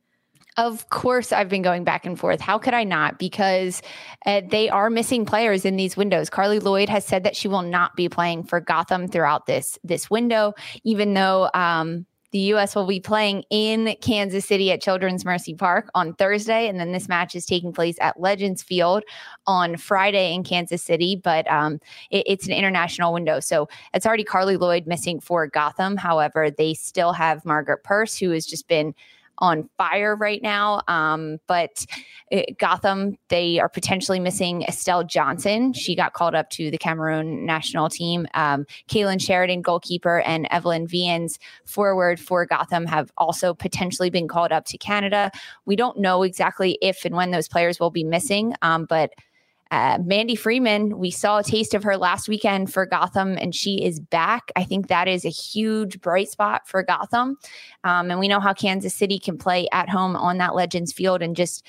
Of 0.59 0.91
course, 0.91 1.31
I've 1.33 1.49
been 1.49 1.63
going 1.63 1.85
back 1.85 2.05
and 2.05 2.19
forth. 2.19 2.41
How 2.41 2.59
could 2.59 2.75
I 2.75 2.83
not? 2.83 3.19
Because 3.19 3.81
uh, 4.27 4.43
they 4.49 4.69
are 4.69 4.91
missing 4.91 5.25
players 5.25 5.65
in 5.65 5.77
these 5.77 5.97
windows. 5.97 6.29
Carli 6.29 6.61
Lloyd 6.61 6.89
has 6.89 7.05
said 7.05 7.23
that 7.23 7.37
she 7.37 7.47
will 7.47 7.63
not 7.63 7.95
be 7.95 8.09
playing 8.09 8.43
for 8.43 8.61
Gotham 8.61 9.07
throughout 9.07 9.47
this 9.47 9.79
this 9.85 10.11
window, 10.11 10.55
even 10.83 11.15
though 11.15 11.49
um, 11.55 12.07
the 12.31 12.39
U.S. 12.39 12.75
will 12.75 12.87
be 12.87 13.01
playing 13.01 13.45
in 13.51 13.97
Kansas 14.01 14.47
City 14.47 14.71
at 14.71 14.83
Children's 14.83 15.25
Mercy 15.25 15.55
Park 15.55 15.91
on 15.95 16.15
Thursday, 16.15 16.69
and 16.69 16.79
then 16.79 16.93
this 16.93 17.09
match 17.09 17.35
is 17.35 17.47
taking 17.47 17.73
place 17.73 17.97
at 18.01 18.21
Legends 18.21 18.63
Field 18.63 19.03
on 19.47 19.77
Friday 19.77 20.35
in 20.35 20.45
Kansas 20.45 20.83
City. 20.83 21.21
But 21.23 21.51
um, 21.51 21.81
it, 22.11 22.25
it's 22.27 22.47
an 22.47 22.53
international 22.53 23.13
window, 23.13 23.41
so 23.41 23.69
it's 23.95 24.07
already 24.07 24.25
Carli 24.25 24.59
Lloyd 24.59 24.87
missing 24.87 25.21
for 25.21 25.47
Gotham. 25.47 25.97
However, 25.97 26.51
they 26.51 26.75
still 26.75 27.13
have 27.13 27.45
Margaret 27.45 27.83
Purce, 27.85 28.17
who 28.17 28.31
has 28.31 28.47
just 28.47 28.69
been 28.69 28.95
on 29.39 29.69
fire 29.77 30.17
right 30.17 30.43
now. 30.43 30.83
Um, 30.89 31.39
but 31.47 31.87
it, 32.31 32.51
uh, 32.51 32.53
Gotham, 32.59 33.17
they 33.29 33.59
are 33.59 33.69
potentially 33.69 34.21
missing 34.21 34.63
Estelle 34.63 35.05
Johnson. 35.05 35.73
She 35.73 35.95
got 35.95 36.13
called 36.13 36.35
up 36.35 36.51
to 36.51 36.71
the 36.71 36.79
Cameroon 36.79 37.47
national 37.47 37.89
team. 37.89 38.27
Um, 38.35 38.67
Kailen 38.89 39.21
Sheridan, 39.21 39.63
goalkeeper, 39.63 40.21
and 40.21 40.47
Evelyne 40.51 40.87
Viens, 40.87 41.39
forward 41.65 42.21
for 42.21 42.45
Gotham, 42.47 42.87
have 42.87 43.11
also 43.17 43.55
potentially 43.55 44.11
been 44.11 44.29
called 44.29 44.53
up 44.53 44.65
to 44.67 44.79
Canada. 44.79 45.31
We 45.65 45.77
don't 45.77 45.99
know 45.99 46.23
exactly 46.23 46.79
if 46.83 47.05
and 47.05 47.15
when 47.15 47.31
those 47.31 47.49
players 47.49 47.81
will 47.81 47.91
be 47.91 48.05
missing, 48.05 48.55
um, 48.63 48.85
but 48.85 49.13
uh, 49.71 49.99
Mandy 50.03 50.35
Freeman, 50.35 50.99
we 50.99 51.11
saw 51.11 51.39
a 51.39 51.43
taste 51.43 51.75
of 51.75 51.83
her 51.83 51.97
last 51.97 52.29
weekend 52.29 52.73
for 52.73 52.87
Gotham, 52.87 53.37
and 53.39 53.55
she 53.55 53.85
is 53.85 54.01
back. 54.01 54.51
I 54.57 54.65
think 54.65 54.89
that 54.89 55.09
is 55.09 55.25
a 55.25 55.31
huge 55.31 56.01
bright 56.01 56.31
spot 56.31 56.67
for 56.67 56.83
Gotham. 56.83 57.37
Um, 57.85 58.11
and 58.11 58.19
we 58.19 58.29
know 58.29 58.41
how 58.41 58.55
Kansas 58.55 58.95
City 58.95 59.19
can 59.19 59.37
play 59.37 59.69
at 59.73 59.91
home 59.91 60.17
on 60.17 60.39
that 60.39 60.55
Legends 60.55 60.93
field 60.93 61.21
and 61.23 61.37
just 61.37 61.67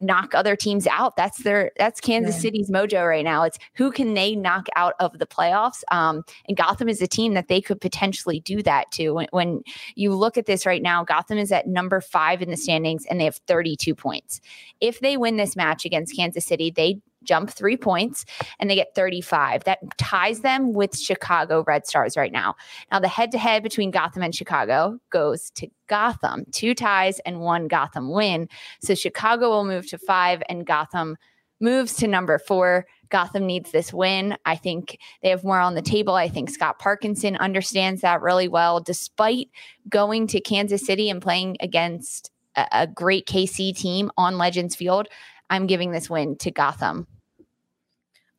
knock 0.00 0.34
other 0.34 0.56
teams 0.56 0.86
out. 0.86 1.16
That's 1.16 1.38
their 1.38 1.72
that's 1.78 2.00
Kansas. 2.00 2.40
City's 2.40 2.70
mojo 2.70 3.06
right 3.06 3.24
now. 3.24 3.42
It's 3.42 3.58
who 3.74 3.90
can 3.90 4.14
they 4.14 4.36
knock 4.36 4.68
out 4.76 4.94
of 5.00 5.18
the 5.18 5.26
playoffs? 5.26 5.82
Um, 5.90 6.22
and 6.46 6.56
Gotham 6.56 6.88
is 6.88 7.02
a 7.02 7.06
team 7.06 7.34
that 7.34 7.48
they 7.48 7.60
could 7.60 7.80
potentially 7.80 8.40
do 8.40 8.62
that 8.62 8.90
to. 8.92 9.10
When, 9.10 9.26
when 9.30 9.62
you 9.94 10.14
look 10.14 10.38
at 10.38 10.46
this 10.46 10.66
right 10.66 10.82
now, 10.82 11.04
Gotham 11.04 11.38
is 11.38 11.52
at 11.52 11.66
number 11.66 12.00
five 12.00 12.42
in 12.42 12.50
the 12.50 12.56
standings 12.56 13.04
and 13.06 13.20
they 13.20 13.24
have 13.24 13.40
32 13.46 13.94
points. 13.94 14.40
If 14.80 15.00
they 15.00 15.16
win 15.16 15.36
this 15.36 15.56
match 15.56 15.84
against 15.84 16.14
Kansas 16.14 16.46
City, 16.46 16.70
they 16.70 17.00
jump 17.28 17.50
three 17.50 17.76
points 17.76 18.24
and 18.58 18.68
they 18.68 18.74
get 18.74 18.94
35. 18.94 19.64
That 19.64 19.78
ties 19.98 20.40
them 20.40 20.72
with 20.72 20.98
Chicago 20.98 21.62
Red 21.66 21.86
Stars 21.86 22.16
right 22.16 22.32
now. 22.32 22.54
Now, 22.90 22.98
the 22.98 23.08
head 23.08 23.30
to 23.32 23.38
head 23.38 23.62
between 23.62 23.90
Gotham 23.90 24.22
and 24.22 24.34
Chicago 24.34 24.98
goes 25.10 25.50
to 25.52 25.68
Gotham, 25.86 26.46
two 26.50 26.74
ties 26.74 27.20
and 27.20 27.40
one 27.40 27.68
Gotham 27.68 28.10
win. 28.10 28.48
So 28.80 28.94
Chicago 28.94 29.50
will 29.50 29.64
move 29.64 29.86
to 29.88 29.98
five 29.98 30.42
and 30.48 30.66
Gotham 30.66 31.16
moves 31.60 31.94
to 31.96 32.06
number 32.06 32.38
four. 32.38 32.86
Gotham 33.10 33.46
needs 33.46 33.72
this 33.72 33.92
win. 33.92 34.36
I 34.44 34.56
think 34.56 34.98
they 35.22 35.30
have 35.30 35.44
more 35.44 35.60
on 35.60 35.74
the 35.74 35.82
table. 35.82 36.14
I 36.14 36.28
think 36.28 36.50
Scott 36.50 36.78
Parkinson 36.78 37.36
understands 37.36 38.02
that 38.02 38.20
really 38.20 38.48
well, 38.48 38.80
despite 38.80 39.48
going 39.88 40.26
to 40.28 40.40
Kansas 40.40 40.84
City 40.84 41.10
and 41.10 41.22
playing 41.22 41.56
against 41.60 42.30
a, 42.72 42.86
great 42.86 43.26
KC 43.26 43.76
team 43.76 44.10
on 44.16 44.38
Legends 44.38 44.74
Field. 44.74 45.08
I'm 45.50 45.66
giving 45.66 45.92
this 45.92 46.10
win 46.10 46.36
to 46.38 46.50
Gotham. 46.50 47.06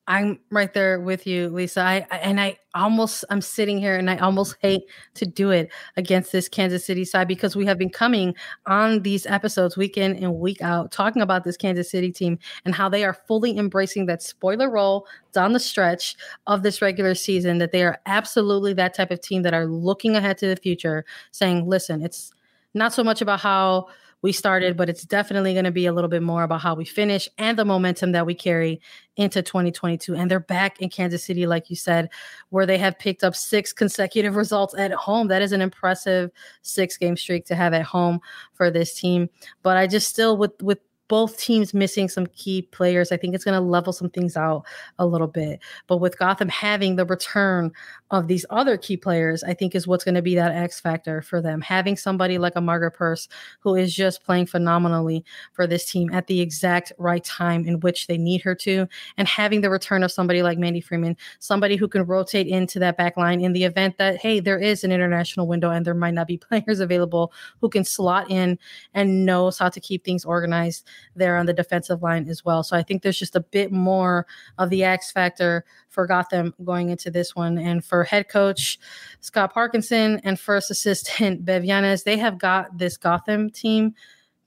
I'm 0.10 0.40
right 0.50 0.74
there 0.74 1.00
with 1.00 1.28
you, 1.28 1.50
Lisa. 1.50 1.82
I, 1.82 2.08
I, 2.10 2.18
and 2.18 2.42
I 2.42 2.58
almost 2.74 3.24
I'm 3.30 3.42
sitting 3.42 3.78
here 3.78 3.96
and 3.96 4.10
I 4.10 4.18
almost 4.18 4.56
hate 4.60 4.82
to 5.14 5.26
do 5.28 5.52
it 5.52 5.72
against 5.98 6.32
this 6.32 6.50
Kansas 6.50 6.84
City 6.84 7.06
side 7.06 7.28
because 7.28 7.56
we 7.56 7.64
have 7.68 7.78
been 7.78 7.92
coming 7.92 8.34
on 8.66 9.04
these 9.04 9.28
episodes 9.28 9.78
week 9.78 9.98
in 9.98 10.16
and 10.16 10.40
week 10.40 10.64
out 10.64 10.92
talking 10.92 11.22
about 11.22 11.44
this 11.44 11.58
Kansas 11.58 11.92
City 11.92 12.12
team 12.12 12.40
and 12.66 12.74
how 12.74 12.90
they 12.90 13.06
are 13.06 13.14
fully 13.14 13.56
embracing 13.56 14.08
that 14.08 14.24
spoiler 14.24 14.72
role 14.72 15.06
down 15.32 15.54
the 15.54 15.60
stretch 15.60 16.16
of 16.48 16.64
this 16.64 16.82
regular 16.82 17.14
season 17.14 17.60
that 17.60 17.72
they 17.72 17.84
are 17.84 18.00
absolutely 18.08 18.74
that 18.74 18.96
type 18.96 19.12
of 19.12 19.22
team 19.22 19.44
that 19.44 19.54
are 19.54 19.68
looking 19.68 20.16
ahead 20.16 20.40
to 20.40 20.48
the 20.48 20.56
future 20.56 21.06
saying, 21.30 21.70
"Listen, 21.70 22.02
it's 22.04 22.32
not 22.74 22.94
so 22.94 23.04
much 23.04 23.22
about 23.22 23.42
how 23.42 23.90
we 24.22 24.32
started, 24.32 24.76
but 24.76 24.90
it's 24.90 25.04
definitely 25.04 25.54
going 25.54 25.66
to 25.66 25.72
be 25.72 25.86
a 25.86 25.94
little 25.94 26.10
bit 26.10 26.22
more 26.22 26.44
about 26.44 26.62
how 26.62 26.76
we 26.76 26.86
finish 26.86 27.30
and 27.38 27.58
the 27.58 27.66
momentum 27.66 28.12
that 28.12 28.26
we 28.26 28.34
carry 28.34 28.82
into 29.16 29.42
2022. 29.42 30.16
And 30.16 30.30
they're 30.30 30.40
back 30.40 30.82
in 30.82 30.90
Kansas 30.90 31.24
City, 31.24 31.48
like 31.48 31.70
you 31.70 31.76
said, 31.76 32.10
where 32.50 32.66
they 32.66 32.78
have 32.78 33.00
picked 33.00 33.24
up 33.24 33.36
six 33.36 33.72
consecutive 33.80 34.36
results 34.36 34.76
at 34.78 34.92
home. 34.92 35.28
That 35.28 35.42
is 35.42 35.52
an 35.52 35.62
impressive 35.62 36.32
six 36.62 36.98
game 36.98 37.16
streak 37.16 37.46
to 37.46 37.56
have 37.56 37.74
at 37.74 37.84
home 37.84 38.20
for 38.54 38.70
this 38.70 38.94
team. 38.94 39.30
But 39.64 39.78
I 39.78 39.88
just 39.88 40.10
still, 40.10 40.36
with 40.38 40.62
with 40.62 40.80
both 41.10 41.38
teams 41.38 41.74
missing 41.74 42.08
some 42.08 42.28
key 42.28 42.62
players. 42.62 43.12
I 43.12 43.18
think 43.18 43.36
it's 43.36 43.44
going 43.44 43.60
to 43.60 43.68
level 43.68 43.92
some 43.92 44.10
things 44.10 44.38
out 44.38 44.64
a 45.00 45.06
little 45.06 45.28
bit. 45.28 45.60
But 45.88 45.98
with 45.98 46.18
Gotham 46.18 46.48
having 46.48 46.96
the 46.96 47.06
return 47.06 47.72
of 48.12 48.28
these 48.28 48.46
other 48.50 48.78
key 48.78 48.96
players, 48.96 49.44
I 49.44 49.54
think 49.54 49.76
is 49.76 49.88
what's 49.88 50.04
going 50.04 50.16
to 50.16 50.22
be 50.22 50.36
that 50.36 50.52
X 50.52 50.80
factor 50.80 51.22
for 51.22 51.42
them. 51.42 51.62
Having 51.62 51.98
somebody 51.98 52.38
like 52.38 52.56
a 52.56 52.62
Margaret 52.62 52.92
Purce 52.92 53.28
who 53.60 53.76
is 53.76 53.94
just 53.94 54.24
playing 54.24 54.46
phenomenally 54.46 55.26
for 55.52 55.68
this 55.68 55.86
team 55.86 56.12
at 56.14 56.28
the 56.28 56.42
exact 56.42 56.94
right 56.98 57.24
time 57.24 57.68
in 57.68 57.80
which 57.80 58.08
they 58.08 58.18
need 58.18 58.42
her 58.42 58.56
to, 58.56 58.88
and 59.18 59.28
having 59.28 59.62
the 59.62 59.70
return 59.70 60.04
of 60.04 60.12
somebody 60.12 60.44
like 60.44 60.60
Mandy 60.60 60.82
Freeman, 60.82 61.18
somebody 61.40 61.76
who 61.76 61.88
can 61.88 62.06
rotate 62.06 62.48
into 62.48 62.78
that 62.80 62.98
back 62.98 63.18
line 63.18 63.42
in 63.42 63.54
the 63.54 63.64
event 63.64 63.98
that, 63.98 64.18
hey, 64.18 64.40
there 64.40 64.60
is 64.60 64.84
an 64.84 64.92
international 64.92 65.48
window 65.48 65.72
and 65.72 65.86
there 65.86 65.96
might 65.96 66.14
not 66.14 66.28
be 66.28 66.38
players 66.50 66.80
available 66.80 67.34
who 67.62 67.70
can 67.70 67.84
slot 67.84 68.30
in 68.30 68.60
and 68.94 69.26
knows 69.26 69.58
how 69.58 69.70
to 69.70 69.80
keep 69.80 70.06
things 70.06 70.24
organized 70.24 70.86
there 71.16 71.38
on 71.38 71.46
the 71.46 71.54
defensive 71.54 72.02
line 72.02 72.28
as 72.28 72.44
well. 72.46 72.64
So 72.64 72.76
I 72.76 72.84
think 72.84 73.02
there's 73.02 73.20
just 73.20 73.36
a 73.36 73.42
bit 73.42 73.72
more 73.72 74.26
of 74.58 74.70
the 74.70 74.84
X 74.84 75.12
factor 75.12 75.66
for 75.90 76.08
Gotham 76.08 76.54
going 76.64 76.90
into 76.90 77.12
this 77.12 77.36
one. 77.36 77.58
And 77.58 77.84
for 77.84 78.04
head 78.04 78.30
coach 78.30 78.80
Scott 79.22 79.54
Parkinson 79.54 80.20
and 80.24 80.40
first 80.40 80.72
assistant 80.72 81.46
Bev 81.50 81.64
Yanez, 81.64 82.04
they 82.04 82.18
have 82.18 82.38
got 82.38 82.78
this 82.78 82.98
Gotham 82.98 83.50
team 83.50 83.94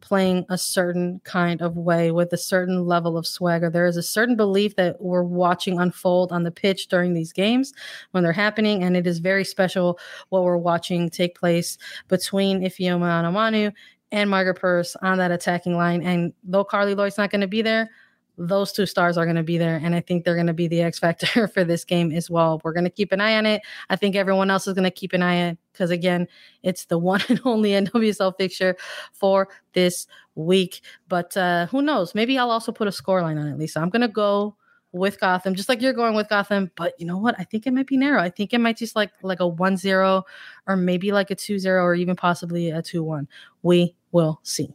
playing 0.03 0.45
a 0.51 0.59
certain 0.59 1.21
kind 1.25 1.63
of 1.63 1.77
way 1.77 2.11
with 2.11 2.33
a 2.33 2.37
certain 2.37 2.85
level 2.87 3.17
of 3.17 3.27
swagger. 3.27 3.71
There 3.71 3.87
is 3.87 3.97
a 3.97 4.03
certain 4.03 4.37
belief 4.37 4.77
that 4.77 5.01
we're 5.01 5.23
watching 5.23 5.79
unfold 5.79 6.33
on 6.33 6.43
the 6.43 6.51
pitch 6.51 6.89
during 6.89 7.15
these 7.15 7.33
games 7.33 7.73
when 8.11 8.23
they're 8.23 8.33
happening, 8.33 8.83
and 8.83 8.97
it 8.97 9.07
is 9.07 9.21
very 9.21 9.45
special 9.45 9.99
what 10.29 10.43
we're 10.43 10.59
watching 10.59 11.09
take 11.09 11.39
place 11.39 11.79
between 12.09 12.61
Ifeoma 12.61 13.23
Onumonu 13.23 13.73
and 14.13 14.31
Margaret 14.31 14.55
Purce 14.55 14.95
on 15.03 15.19
that 15.19 15.33
attacking 15.33 15.77
line. 15.77 16.03
And 16.03 16.33
though 16.45 16.65
Carli 16.65 16.95
Lloyd's 16.95 17.19
not 17.19 17.31
going 17.31 17.41
to 17.41 17.49
be 17.49 17.63
there, 17.63 17.91
those 18.39 18.73
two 18.73 18.87
stars 18.87 19.19
are 19.19 19.25
going 19.25 19.37
to 19.37 19.43
be 19.43 19.59
there. 19.59 19.81
And 19.83 19.95
I 19.95 20.01
think 20.01 20.25
they're 20.25 20.35
going 20.35 20.47
to 20.47 20.55
be 20.55 20.69
the 20.69 20.83
X 20.83 20.99
factor 20.99 21.49
for 21.55 21.65
this 21.65 21.85
game 21.85 22.13
as 22.13 22.31
well. 22.31 22.61
We're 22.63 22.73
going 22.73 22.85
to 22.85 22.91
keep 22.91 23.11
an 23.13 23.21
eye 23.21 23.37
on 23.37 23.47
it. 23.47 23.63
I 23.91 23.97
think 23.97 24.15
everyone 24.15 24.51
else 24.51 24.67
is 24.67 24.75
going 24.75 24.85
to 24.85 24.91
keep 24.91 25.13
an 25.13 25.23
eye 25.23 25.43
on 25.43 25.49
it 25.51 25.59
because, 25.73 25.91
again, 25.91 26.29
it's 26.63 26.85
the 26.87 26.99
one 27.13 27.23
and 27.29 27.41
only 27.45 27.71
NWSL 27.71 28.37
fixture 28.37 28.77
for 29.13 29.49
this 29.73 30.07
week. 30.35 30.83
But 31.09 31.37
uh, 31.37 31.67
who 31.67 31.83
knows? 31.83 32.15
Maybe 32.15 32.39
I'll 32.39 32.51
also 32.51 32.73
put 32.73 32.89
a 32.89 32.93
scoreline 32.93 33.41
on 33.41 33.49
it, 33.49 33.59
Lisa. 33.59 33.81
I'm 33.81 33.91
going 33.91 34.03
to 34.03 34.09
go 34.09 34.57
with 34.93 35.19
Gotham, 35.19 35.55
just 35.55 35.71
like 35.71 35.81
you're 35.81 35.95
going 35.95 36.15
with 36.15 36.29
Gotham. 36.29 36.71
But 36.77 36.95
you 36.99 37.07
know 37.07 37.17
what? 37.19 37.35
I 37.39 37.45
think 37.45 37.67
it 37.67 37.73
might 37.73 37.87
be 37.87 37.97
narrow. 37.97 38.21
I 38.21 38.29
think 38.29 38.53
it 38.53 38.59
might 38.59 38.77
just 38.77 38.95
like 38.95 39.11
like 39.23 39.41
a 39.41 39.51
1-0 39.51 40.23
or 40.67 40.77
maybe 40.77 41.13
like 41.13 41.31
a 41.31 41.37
2-0 41.37 41.67
or 41.83 41.95
even 41.95 42.15
possibly 42.15 42.71
a 42.71 42.83
2-1. 42.83 43.27
We 43.63 43.95
will 44.13 44.41
see. 44.43 44.75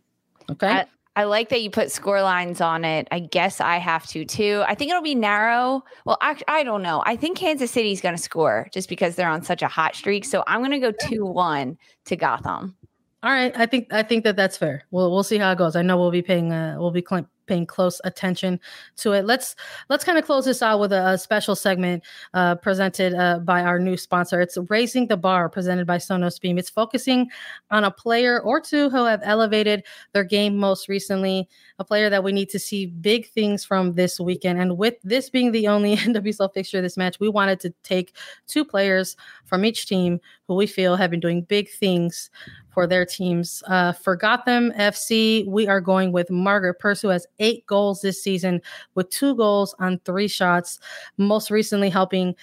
Okay. 0.52 0.68
I, 0.68 0.86
I 1.16 1.24
like 1.24 1.50
that 1.50 1.64
you 1.64 1.72
put 1.72 1.92
score 1.92 2.22
lines 2.22 2.62
on 2.62 2.86
it. 2.86 3.08
I 3.12 3.20
guess 3.20 3.60
I 3.60 3.78
have 3.78 4.06
to 4.08 4.24
too. 4.24 4.64
I 4.68 4.76
think 4.76 4.92
it'll 4.92 5.02
be 5.02 5.16
narrow. 5.16 5.84
Well, 6.06 6.20
I, 6.22 6.40
I 6.48 6.64
don't 6.64 6.84
know. 6.84 7.02
I 7.08 7.16
think 7.16 7.38
Kansas 7.38 7.72
City's 7.72 8.02
going 8.02 8.16
to 8.16 8.22
score 8.22 8.68
just 8.72 8.88
because 8.88 9.16
they're 9.16 9.28
on 9.28 9.42
such 9.42 9.64
a 9.64 9.68
hot 9.68 9.96
streak. 9.96 10.26
So 10.26 10.44
I'm 10.46 10.60
going 10.60 10.80
to 10.80 10.80
go 10.80 10.92
2 10.92 11.26
1 11.26 11.78
to 12.06 12.16
Gotham. 12.16 12.76
All 13.24 13.32
right, 13.32 13.52
I 13.58 13.66
think 13.66 13.92
I 13.92 14.04
think 14.04 14.24
that 14.26 14.36
that's 14.36 14.58
fair. 14.58 14.86
We'll 14.92 15.12
we'll 15.12 15.24
see 15.24 15.40
how 15.40 15.52
it 15.52 15.58
goes. 15.58 15.76
I 15.76 15.82
know 15.82 15.98
we'll 15.98 16.12
be 16.12 16.22
paying 16.22 16.52
uh, 16.52 16.76
we'll 16.78 16.92
be 16.92 17.04
cl- 17.08 17.28
paying 17.48 17.66
close 17.66 18.00
attention 18.04 18.60
to 18.98 19.14
it. 19.14 19.26
Let's 19.26 19.56
let's 19.90 20.04
kind 20.04 20.18
of 20.18 20.26
close 20.26 20.46
this 20.46 20.62
out 20.62 20.80
with 20.80 20.94
a, 20.94 21.08
a 21.08 21.18
special 21.18 21.56
segment 21.56 22.04
uh, 22.34 22.56
presented 22.56 23.14
uh, 23.14 23.40
by 23.40 23.62
our 23.64 23.80
new 23.80 23.98
sponsor. 23.98 24.42
It's 24.42 24.58
Raising 24.70 25.08
the 25.08 25.18
Bar, 25.18 25.50
presented 25.50 25.88
by 25.88 25.98
Sonos 25.98 26.40
Beam. 26.40 26.58
It's 26.58 26.70
focusing 26.70 27.30
on 27.72 27.84
a 27.84 27.92
player 27.92 28.40
or 28.42 28.62
two 28.62 28.90
who 28.90 29.06
have 29.06 29.22
elevated 29.24 29.84
their 30.14 30.24
game 30.24 30.58
most 30.58 30.88
recently. 30.88 31.48
A 31.80 31.84
player 31.84 32.10
that 32.10 32.24
we 32.24 32.32
need 32.32 32.50
to 32.50 32.60
see 32.60 32.88
big 32.88 33.30
things 33.30 33.64
from 33.64 33.94
this 33.94 34.20
weekend. 34.20 34.60
And 34.60 34.78
with 34.78 34.96
this 35.04 35.30
being 35.30 35.52
the 35.52 35.68
only 35.68 35.96
NWSL 35.98 36.54
fixture 36.54 36.82
this 36.82 36.98
match, 36.98 37.20
we 37.20 37.30
wanted 37.30 37.60
to 37.62 37.74
take 37.84 38.16
two 38.48 38.66
players 38.66 39.16
from 39.46 39.66
each 39.66 39.88
team 39.88 40.20
who 40.48 40.56
we 40.56 40.68
feel 40.68 40.96
have 40.96 41.12
been 41.12 41.20
doing 41.20 41.42
big 41.44 41.70
things 41.70 42.30
for 42.78 42.86
their 42.86 43.06
teams. 43.06 43.64
Uh, 43.68 43.92
for 43.92 44.16
Gotham 44.16 44.72
FC, 44.74 45.48
we 45.48 45.68
are 45.68 45.82
going 45.82 46.12
with 46.12 46.30
Margaret 46.30 46.76
Purce, 46.76 47.02
who 47.02 47.08
has 47.08 47.26
eight 47.40 47.66
goals 47.66 48.02
this 48.02 48.22
season 48.22 48.62
with 48.96 49.10
two 49.10 49.36
goals 49.36 49.76
on 49.80 50.00
three 50.06 50.28
shots, 50.28 50.80
most 51.18 51.52
recently 51.52 51.90
helping 51.90 52.36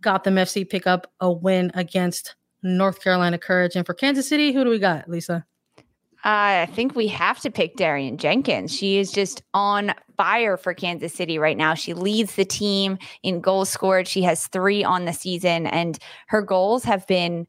Gotham 0.00 0.34
FC 0.34 0.68
pick 0.68 0.86
up 0.86 1.12
a 1.20 1.30
win 1.30 1.70
against 1.74 2.36
North 2.62 3.02
Carolina 3.02 3.38
Courage. 3.38 3.76
And 3.76 3.86
for 3.86 3.94
Kansas 3.94 4.28
City, 4.28 4.52
who 4.52 4.64
do 4.64 4.70
we 4.70 4.78
got, 4.78 5.08
Lisa? 5.08 5.44
I 6.24 6.66
think 6.74 6.96
we 6.96 7.06
have 7.08 7.38
to 7.40 7.50
pick 7.52 7.76
Darian 7.76 8.18
Jenkins. 8.18 8.74
She 8.74 8.98
is 8.98 9.12
just 9.12 9.42
on 9.54 9.94
fire 10.16 10.56
for 10.56 10.74
Kansas 10.74 11.14
City 11.14 11.38
right 11.38 11.56
now. 11.56 11.74
She 11.74 11.94
leads 11.94 12.34
the 12.34 12.44
team 12.44 12.98
in 13.22 13.40
goals 13.40 13.68
scored. 13.68 14.08
She 14.08 14.22
has 14.22 14.48
three 14.48 14.82
on 14.82 15.04
the 15.04 15.12
season, 15.12 15.68
and 15.68 15.98
her 16.26 16.42
goals 16.42 16.82
have 16.82 17.06
been 17.06 17.46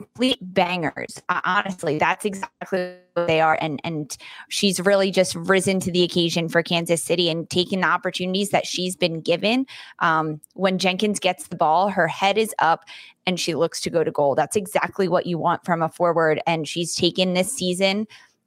complete 0.00 0.38
bangers. 0.40 1.20
Uh, 1.28 1.40
honestly, 1.44 1.98
that's 1.98 2.24
exactly 2.24 2.94
what 3.12 3.26
they 3.26 3.40
are. 3.40 3.58
And 3.60 3.80
and 3.84 4.16
she's 4.48 4.80
really 4.80 5.10
just 5.10 5.34
risen 5.34 5.78
to 5.80 5.90
the 5.90 6.02
occasion 6.02 6.48
for 6.48 6.62
Kansas 6.62 7.02
City 7.02 7.28
and 7.28 7.48
taken 7.50 7.80
the 7.80 7.86
opportunities 7.86 8.50
that 8.50 8.66
she's 8.66 8.96
been 8.96 9.20
given. 9.20 9.66
Um, 9.98 10.40
when 10.54 10.78
Jenkins 10.78 11.20
gets 11.20 11.48
the 11.48 11.56
ball, 11.56 11.90
her 11.90 12.08
head 12.08 12.38
is 12.38 12.54
up 12.58 12.84
and 13.26 13.38
she 13.38 13.54
looks 13.54 13.80
to 13.82 13.90
go 13.90 14.02
to 14.02 14.10
goal. 14.10 14.34
That's 14.34 14.56
exactly 14.56 15.06
what 15.06 15.26
you 15.26 15.36
want 15.36 15.64
from 15.64 15.82
a 15.82 15.88
forward. 15.90 16.40
And 16.46 16.66
she's 16.66 16.94
taken 16.94 17.34
this 17.34 17.52
season 17.52 18.06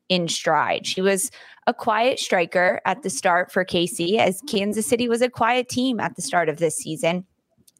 in 0.09 0.27
stride. 0.27 0.87
She 0.87 1.01
was 1.01 1.29
a 1.67 1.73
quiet 1.73 2.19
striker 2.19 2.81
at 2.85 3.03
the 3.03 3.09
start 3.09 3.51
for 3.51 3.63
KC, 3.63 4.17
as 4.17 4.41
Kansas 4.47 4.87
City 4.87 5.07
was 5.07 5.21
a 5.21 5.29
quiet 5.29 5.69
team 5.69 5.99
at 5.99 6.15
the 6.15 6.21
start 6.21 6.49
of 6.49 6.57
this 6.57 6.75
season. 6.75 7.25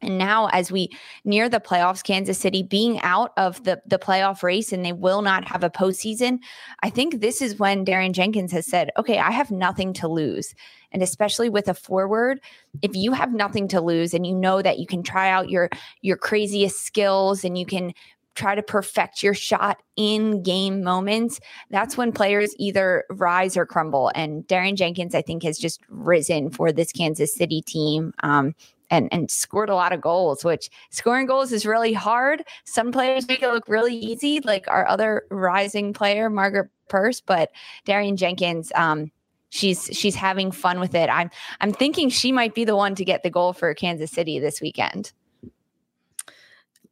And 0.04 0.18
now, 0.18 0.48
as 0.48 0.72
we 0.72 0.90
near 1.24 1.50
the 1.50 1.60
playoffs, 1.60 2.04
Kansas 2.04 2.38
City 2.38 2.64
being 2.64 3.00
out 3.02 3.32
of 3.38 3.64
the, 3.64 3.82
the 3.86 3.98
playoff 3.98 4.44
race 4.44 4.72
and 4.72 4.86
they 4.86 4.94
will 4.94 5.22
not 5.22 5.48
have 5.48 5.64
a 5.64 5.70
postseason, 5.70 6.40
I 6.82 6.90
think 6.90 7.22
this 7.22 7.42
is 7.42 7.58
when 7.60 7.84
Darian 7.84 8.14
Jenkins 8.14 8.52
has 8.52 8.68
said, 8.68 8.92
okay, 8.98 9.18
I 9.18 9.32
have 9.32 9.52
nothing 9.52 9.94
to 9.94 10.08
lose. 10.08 10.54
And 10.92 11.02
especially 11.02 11.50
with 11.50 11.68
a 11.68 11.74
forward, 11.74 12.40
if 12.82 12.96
you 12.96 13.14
have 13.14 13.34
nothing 13.34 13.68
to 13.70 13.82
lose 13.82 14.14
and 14.14 14.28
you 14.28 14.36
know 14.36 14.62
that 14.62 14.78
you 14.78 14.86
can 14.86 15.02
try 15.02 15.30
out 15.30 15.50
your 15.50 15.70
your 16.02 16.18
craziest 16.18 16.84
skills 16.84 17.44
and 17.44 17.58
you 17.58 17.66
can 17.66 17.94
try 18.36 18.56
to 18.56 18.64
perfect 18.64 19.22
your 19.22 19.34
shot 19.34 19.82
in 19.96 20.42
game 20.42 20.84
moments, 20.84 21.40
that's 21.70 21.98
when 21.98 22.12
players 22.12 22.56
either 22.58 23.06
rise 23.10 23.56
or 23.56 23.66
crumble. 23.66 24.12
And 24.16 24.46
Darian 24.48 24.76
Jenkins, 24.76 25.14
I 25.14 25.22
think, 25.22 25.44
has 25.44 25.58
just 25.58 25.82
risen 25.88 26.50
for 26.50 26.72
this 26.72 26.92
Kansas 26.92 27.36
City 27.36 27.62
team. 27.62 28.14
Um, 28.24 28.56
and 28.94 29.10
and 29.12 29.30
scored 29.32 29.70
a 29.70 29.76
lot 29.76 29.92
of 29.92 30.00
goals, 30.00 30.46
which 30.46 30.70
scoring 30.92 31.26
goals 31.26 31.52
is 31.52 31.66
really 31.66 31.94
hard. 31.94 32.44
Some 32.64 32.92
players 32.92 33.28
make 33.28 33.42
it 33.42 33.50
look 33.50 33.68
really 33.68 33.96
easy, 33.96 34.40
like 34.42 34.68
our 34.68 34.88
other 34.88 35.24
rising 35.32 35.94
player, 35.94 36.30
Margaret 36.30 36.70
Purce, 36.90 37.20
but 37.20 37.50
Darian 37.86 38.16
Jenkins, 38.16 38.72
um, 38.76 39.12
she's 39.50 39.90
she's 39.92 40.14
having 40.14 40.52
fun 40.52 40.80
with 40.80 40.94
it. 40.94 41.10
I'm 41.10 41.32
I'm 41.60 41.74
thinking 41.74 42.10
she 42.10 42.32
might 42.32 42.54
be 42.54 42.66
the 42.66 42.76
one 42.76 42.94
to 42.96 43.04
get 43.04 43.24
the 43.24 43.32
goal 43.32 43.52
for 43.52 43.74
Kansas 43.74 44.12
City 44.12 44.38
this 44.38 44.62
weekend. 44.62 45.12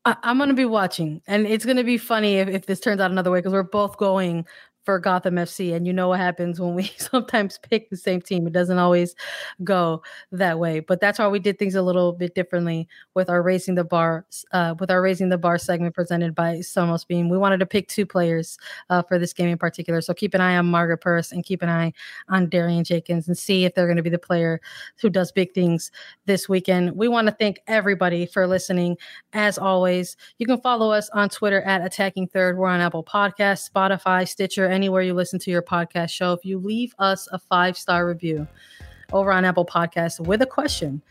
I, 0.04 0.16
am 0.24 0.38
going 0.38 0.50
to 0.50 0.56
be 0.56 0.66
watching, 0.66 1.22
and 1.28 1.46
it's 1.46 1.64
going 1.64 1.78
to 1.78 1.84
be 1.84 2.00
funny 2.00 2.38
if, 2.38 2.48
if 2.50 2.66
this 2.66 2.80
turns 2.80 3.00
out 3.00 3.12
another 3.12 3.30
way 3.30 3.38
because 3.38 3.54
we're 3.54 3.62
both 3.62 3.98
going 3.98 4.48
for 4.84 5.00
Gotham 5.00 5.36
FC. 5.36 5.74
And 5.74 5.86
you 5.86 5.94
know 5.94 6.10
what 6.10 6.20
happens 6.20 6.60
when 6.60 6.74
we 6.74 6.84
sometimes 6.98 7.60
pick 7.60 7.90
the 7.90 7.98
same 7.98 8.22
team. 8.22 8.48
It 8.48 8.54
doesn't 8.54 8.78
always 8.78 9.16
go 9.64 10.02
that 10.32 10.60
way. 10.60 10.80
But 10.80 11.00
that's 11.00 11.20
why 11.20 11.28
we 11.28 11.40
did 11.40 11.60
things 11.60 11.76
a 11.76 11.82
little 11.82 12.14
bit 12.14 12.36
differently 12.36 12.88
with 13.14 13.30
our 13.30 13.42
raising 13.42 13.76
the 13.76 13.84
bar, 13.84 14.26
uh, 14.52 14.76
with 14.80 14.90
our 14.90 15.02
raising 15.02 15.30
the 15.30 15.38
bar 15.38 15.58
segment 15.58 15.96
presented 15.96 16.34
by 16.34 16.58
Sonos 16.58 17.08
Beam. 17.08 17.30
We 17.30 17.38
wanted 17.38 17.60
to 17.60 17.66
pick 17.66 17.88
two 17.88 18.06
players 18.06 18.58
uh, 18.90 19.04
for 19.04 19.20
this 19.20 19.34
game 19.34 19.50
in 19.50 19.58
particular. 19.58 20.02
So 20.02 20.14
keep 20.14 20.34
an 20.34 20.42
eye 20.42 20.58
on 20.58 20.66
Margaret 20.66 21.00
Purce 21.00 21.32
and 21.32 21.44
keep 21.44 21.62
an 21.62 21.70
eye 21.70 21.94
on 22.30 22.50
Darian 22.50 22.84
Jenkins 22.84 23.28
and 23.28 23.38
see 23.38 23.66
if 23.66 23.76
they're 23.76 23.88
going 23.88 23.98
to 23.98 24.04
be 24.04 24.10
the 24.10 24.18
player 24.18 24.62
who 25.02 25.10
does 25.10 25.32
big 25.32 25.54
things 25.54 25.92
this 26.26 26.50
weekend. 26.50 26.96
We 26.96 27.08
want 27.08 27.28
to 27.28 27.34
thank 27.34 27.60
everybody 27.68 28.26
for 28.26 28.48
listening. 28.48 28.98
As 29.34 29.58
always, 29.58 30.18
you 30.38 30.46
can 30.46 30.60
follow 30.62 30.92
us 30.92 31.10
on 31.10 31.30
Twitter 31.30 31.62
at 31.62 31.86
Attacking 31.86 32.28
Third. 32.28 32.58
We're 32.58 32.68
on 32.68 32.82
Apple 32.82 33.04
Podcasts, 33.04 33.70
Spotify, 33.70 34.28
Stitcher, 34.28 34.71
anywhere 34.72 35.02
you 35.02 35.14
listen 35.14 35.40
to 35.40 35.52
your 35.52 35.62
podcast 35.62 36.10
show. 36.10 36.34
If 36.34 36.46
you 36.46 36.60
leave 36.60 36.94
us 37.00 37.28
a 37.32 37.40
five 37.40 37.78
star 37.78 38.08
review 38.08 38.48
over 39.14 39.32
on 39.32 39.46
Apple 39.46 39.66
Podcasts 39.66 40.20
with 40.26 40.42
a 40.42 40.46
question, 40.46 41.02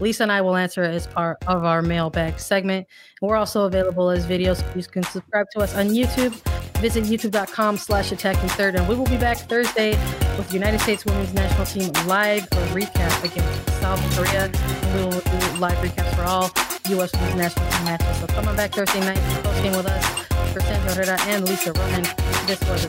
Lisa 0.00 0.24
and 0.24 0.32
I 0.32 0.40
will 0.40 0.56
answer 0.56 0.82
it 0.82 0.94
as 0.94 1.06
part 1.06 1.38
of 1.46 1.64
our 1.64 1.82
mailbag 1.82 2.38
segment. 2.38 2.86
We're 3.22 3.36
also 3.36 3.64
available 3.64 4.10
as 4.10 4.26
videos. 4.26 4.64
You 4.76 4.82
can 4.82 5.02
subscribe 5.04 5.46
to 5.52 5.60
us 5.60 5.74
on 5.74 5.88
YouTube. 5.88 6.34
Visit 6.80 7.04
youtube.com 7.04 7.76
slash 7.76 8.12
attacking 8.12 8.48
third. 8.50 8.74
And 8.74 8.86
we 8.88 8.96
will 8.96 9.06
be 9.06 9.16
back 9.16 9.38
Thursday 9.38 9.92
with 10.36 10.48
the 10.48 10.54
United 10.54 10.80
States 10.80 11.04
women's 11.04 11.32
national 11.32 11.66
team 11.66 11.92
live 12.06 12.42
recap 12.72 13.24
against 13.24 13.80
South 13.80 14.00
Korea. 14.16 14.50
We 14.94 15.04
will 15.04 15.20
do 15.20 15.58
live 15.58 15.78
recaps 15.78 16.14
for 16.14 16.22
all 16.22 16.50
U.S. 16.90 17.12
women's 17.14 17.36
national 17.36 17.70
team 17.70 17.84
matches. 17.84 18.16
So 18.18 18.26
come 18.26 18.48
on 18.48 18.56
back 18.56 18.72
Thursday 18.72 19.00
night, 19.00 19.62
game 19.62 19.76
with 19.76 19.86
us 19.86 20.24
for 20.52 20.60
Herrera 20.60 21.18
and 21.22 21.48
Lisa 21.48 21.72
Roman. 21.72 22.33
This 22.46 22.60
was 22.68 22.84
a 22.84 22.88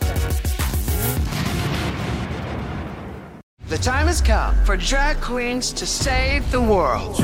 The 3.70 3.78
time 3.78 4.08
has 4.08 4.20
come 4.20 4.54
for 4.66 4.76
drag 4.76 5.22
queens 5.22 5.72
to 5.72 5.86
save 5.86 6.52
the 6.52 6.60
world. 6.60 7.24